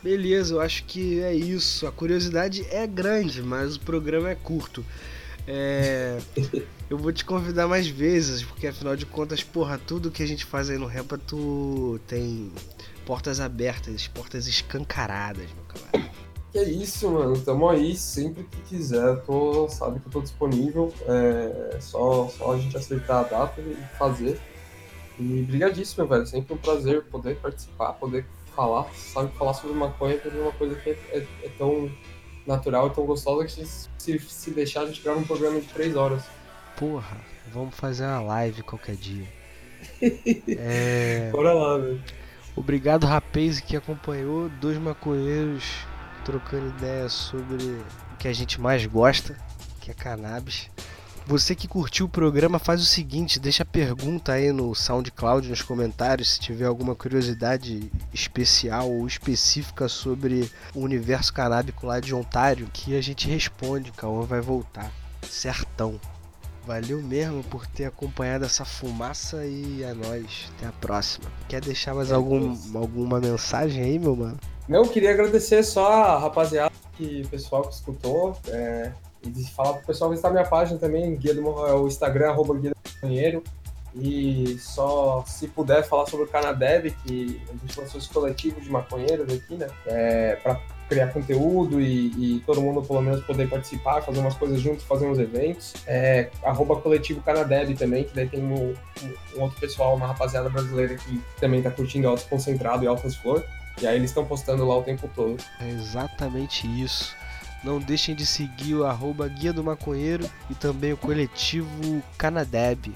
Beleza, 0.03 0.55
eu 0.55 0.61
acho 0.61 0.85
que 0.85 1.21
é 1.21 1.35
isso. 1.35 1.87
A 1.87 1.93
curiosidade 1.93 2.67
é 2.71 2.87
grande, 2.87 3.43
mas 3.43 3.77
o 3.77 3.81
programa 3.81 4.31
é 4.31 4.35
curto. 4.35 4.85
É... 5.47 6.19
eu 6.91 6.99
vou 6.99 7.13
te 7.13 7.25
convidar 7.25 7.67
mais 7.67 7.87
vezes, 7.87 8.43
porque 8.43 8.67
afinal 8.67 8.97
de 8.97 9.07
contas, 9.07 9.43
porra, 9.43 9.79
tudo 9.79 10.11
que 10.11 10.23
a 10.23 10.27
gente 10.27 10.45
faz 10.45 10.71
aí 10.71 10.79
no 10.79 10.87
Repa, 10.87 11.19
tu 11.19 11.99
tem 12.07 12.53
portas 13.07 13.41
abertas, 13.41 14.07
portas 14.09 14.47
escancaradas, 14.47 15.47
meu 15.55 15.65
camarada. 15.65 16.15
Que 16.55 16.59
é 16.59 16.69
isso, 16.71 17.11
mano. 17.11 17.37
Tamo 17.41 17.69
aí 17.69 17.97
sempre 17.97 18.45
que 18.45 18.61
quiser. 18.63 19.17
Tô, 19.23 19.69
sabe 19.69 19.99
que 19.99 20.07
eu 20.07 20.13
tô 20.13 20.21
disponível. 20.21 20.95
É 21.09 21.79
só, 21.81 22.29
só 22.29 22.53
a 22.53 22.59
gente 22.59 22.77
acertar 22.77 23.25
a 23.25 23.29
data 23.29 23.61
e 23.61 23.77
fazer. 23.99 24.41
E 25.19 25.43
brigadíssimo, 25.43 26.07
velho. 26.07 26.25
Sempre 26.25 26.55
um 26.55 26.57
prazer 26.57 27.03
poder 27.07 27.37
participar, 27.39 27.95
poder 27.95 28.25
falar, 28.55 28.93
sabe? 28.95 29.33
Falar 29.37 29.55
sobre 29.55 29.77
maconha 29.77 30.21
é 30.25 30.29
uma 30.29 30.53
coisa 30.53 30.75
que 30.77 30.91
é, 30.91 30.99
é, 31.11 31.27
é 31.45 31.49
tão 31.59 31.91
natural 32.47 32.89
e 32.89 32.91
tão 32.91 33.05
gostosa 33.07 33.45
que 33.45 33.67
se, 33.67 34.19
se 34.19 34.51
deixar 34.51 34.83
a 34.83 34.87
gente 34.87 35.03
grava 35.03 35.19
um 35.19 35.25
programa 35.25 35.61
de 35.61 35.67
três 35.67 35.97
horas. 35.97 36.25
Porra, 36.77 37.17
vamos 37.53 37.75
fazer 37.75 38.05
uma 38.05 38.21
live 38.21 38.63
qualquer 38.63 38.97
dia. 38.97 39.27
é... 40.49 41.31
Bora 41.31 41.53
lá, 41.53 41.79
velho. 41.79 42.03
Obrigado, 42.57 43.05
rapaz, 43.05 43.61
que 43.61 43.77
acompanhou. 43.77 44.49
Dois 44.49 44.79
maconheiros 44.79 45.65
trocando 46.25 46.69
ideias 46.69 47.13
sobre 47.13 47.65
o 47.65 48.17
que 48.19 48.29
a 48.29 48.33
gente 48.33 48.61
mais 48.61 48.87
gosta, 48.87 49.37
que 49.81 49.91
é 49.91 49.95
cannabis. 49.95 50.71
Você 51.27 51.55
que 51.55 51.67
curtiu 51.67 52.05
o 52.05 52.09
programa, 52.09 52.59
faz 52.59 52.83
o 52.83 52.87
seguinte: 52.87 53.41
deixa 53.41 53.65
pergunta 53.65 54.33
aí 54.33 54.53
no 54.53 54.75
SoundCloud, 54.75 55.49
nos 55.49 55.63
comentários, 55.63 56.35
se 56.35 56.41
tiver 56.41 56.67
alguma 56.67 56.95
curiosidade 56.95 57.91
especial 58.13 58.91
ou 58.91 59.07
específica 59.07 59.89
sobre 59.89 60.51
o 60.75 60.81
universo 60.81 61.33
canábico 61.33 61.87
lá 61.87 61.99
de 61.99 62.15
Ontário, 62.15 62.69
que 62.71 62.95
a 62.95 63.01
gente 63.01 63.27
responde. 63.27 63.91
O 63.91 63.95
Cauã 63.95 64.23
vai 64.23 64.43
voltar. 64.43 64.93
Certão. 65.23 65.99
Valeu 66.67 67.03
mesmo 67.03 67.43
por 67.45 67.67
ter 67.67 67.87
acompanhado 67.87 68.45
essa 68.45 68.65
fumaça 68.65 69.47
e 69.47 69.83
a 69.83 69.95
nós. 69.95 70.51
Até 70.57 70.67
a 70.67 70.73
próxima. 70.73 71.31
Quer 71.49 71.63
deixar 71.63 71.95
mais 71.95 72.13
algum, 72.13 72.55
alguma 72.75 73.19
mensagem 73.19 73.83
aí, 73.83 73.99
meu 73.99 74.15
mano? 74.15 74.39
Não, 74.69 74.87
queria 74.87 75.11
agradecer 75.11 75.63
só 75.63 75.91
a 75.91 76.19
rapaziada, 76.19 76.73
que, 76.97 77.23
o 77.25 77.29
pessoal 77.29 77.63
que 77.63 77.75
escutou. 77.75 78.37
É 78.49 78.93
e 79.27 79.45
falar 79.47 79.75
pro 79.75 79.87
pessoal 79.87 80.11
visitar 80.11 80.31
minha 80.31 80.45
página 80.45 80.79
também, 80.79 81.17
Guia 81.17 81.35
do 81.35 81.67
é 81.67 81.75
o 81.75 81.87
Instagram, 81.87 82.31
arroba 82.31 82.55
Guia 82.55 82.71
do 82.71 83.01
Banheiro. 83.01 83.43
E 83.97 84.57
só, 84.59 85.23
se 85.25 85.47
puder, 85.47 85.85
falar 85.85 86.07
sobre 86.07 86.27
o 86.27 86.29
Canadeb, 86.29 86.91
que 86.91 87.41
a 87.49 87.53
gente 87.53 87.81
lançou 87.81 88.01
esse 88.01 88.09
coletivo 88.09 88.61
de 88.61 88.69
maconheiros 88.69 89.33
aqui, 89.33 89.55
né? 89.55 89.69
É, 89.87 90.37
para 90.43 90.61
criar 90.89 91.09
conteúdo 91.09 91.81
e, 91.81 92.37
e, 92.37 92.41
todo 92.41 92.61
mundo, 92.61 92.83
pelo 92.83 93.01
menos, 93.01 93.25
poder 93.25 93.49
participar, 93.49 94.03
fazer 94.03 94.19
umas 94.19 94.35
coisas 94.35 94.61
juntos, 94.61 94.85
fazer 94.85 95.07
uns 95.07 95.19
eventos. 95.19 95.75
É, 95.87 96.29
arroba 96.43 96.77
coletivo 96.77 97.21
Canadeb 97.23 97.75
também, 97.77 98.03
que 98.03 98.15
daí 98.15 98.29
tem 98.29 98.43
um, 98.43 98.75
um, 99.37 99.41
outro 99.41 99.61
pessoal, 99.61 99.95
uma 99.95 100.09
rapaziada 100.09 100.51
brasileira 100.51 100.97
que 100.97 101.23
também 101.39 101.63
tá 101.63 101.71
curtindo 101.71 102.09
Altos 102.09 102.25
Concentrado 102.25 102.83
e 102.83 102.89
Altas 102.89 103.15
Flor. 103.15 103.45
E 103.81 103.87
aí 103.87 103.97
eles 103.97 104.11
estão 104.11 104.25
postando 104.25 104.67
lá 104.67 104.77
o 104.77 104.83
tempo 104.83 105.09
todo. 105.15 105.37
É 105.61 105.69
exatamente 105.69 106.67
isso. 106.81 107.15
Não 107.65 107.79
deixem 107.79 108.15
de 108.15 108.27
seguir 108.27 108.75
o 108.75 108.85
arroba 108.85 109.27
Guia 109.27 109.53
do 109.53 109.65
Maconheiro 109.65 110.29
e 110.51 110.55
também 110.55 110.93
o 110.93 110.97
coletivo 110.97 112.03
Canadeb, 112.19 112.95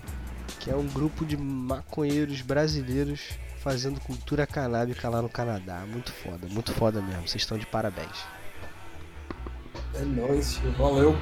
que 0.60 0.70
é 0.70 0.76
um 0.76 0.86
grupo 0.86 1.24
de 1.24 1.36
maconheiros 1.36 2.42
brasileiros 2.42 3.30
fazendo 3.60 3.98
cultura 4.00 4.46
canábica 4.46 5.08
lá 5.08 5.22
no 5.22 5.28
Canadá. 5.28 5.84
Muito 5.90 6.12
foda, 6.12 6.46
muito 6.50 6.72
foda 6.72 7.00
mesmo. 7.00 7.26
Vocês 7.26 7.42
estão 7.42 7.56
de 7.56 7.66
parabéns. 7.66 8.26
É 9.94 10.02
nóis, 10.02 10.58
valeu. 10.76 11.16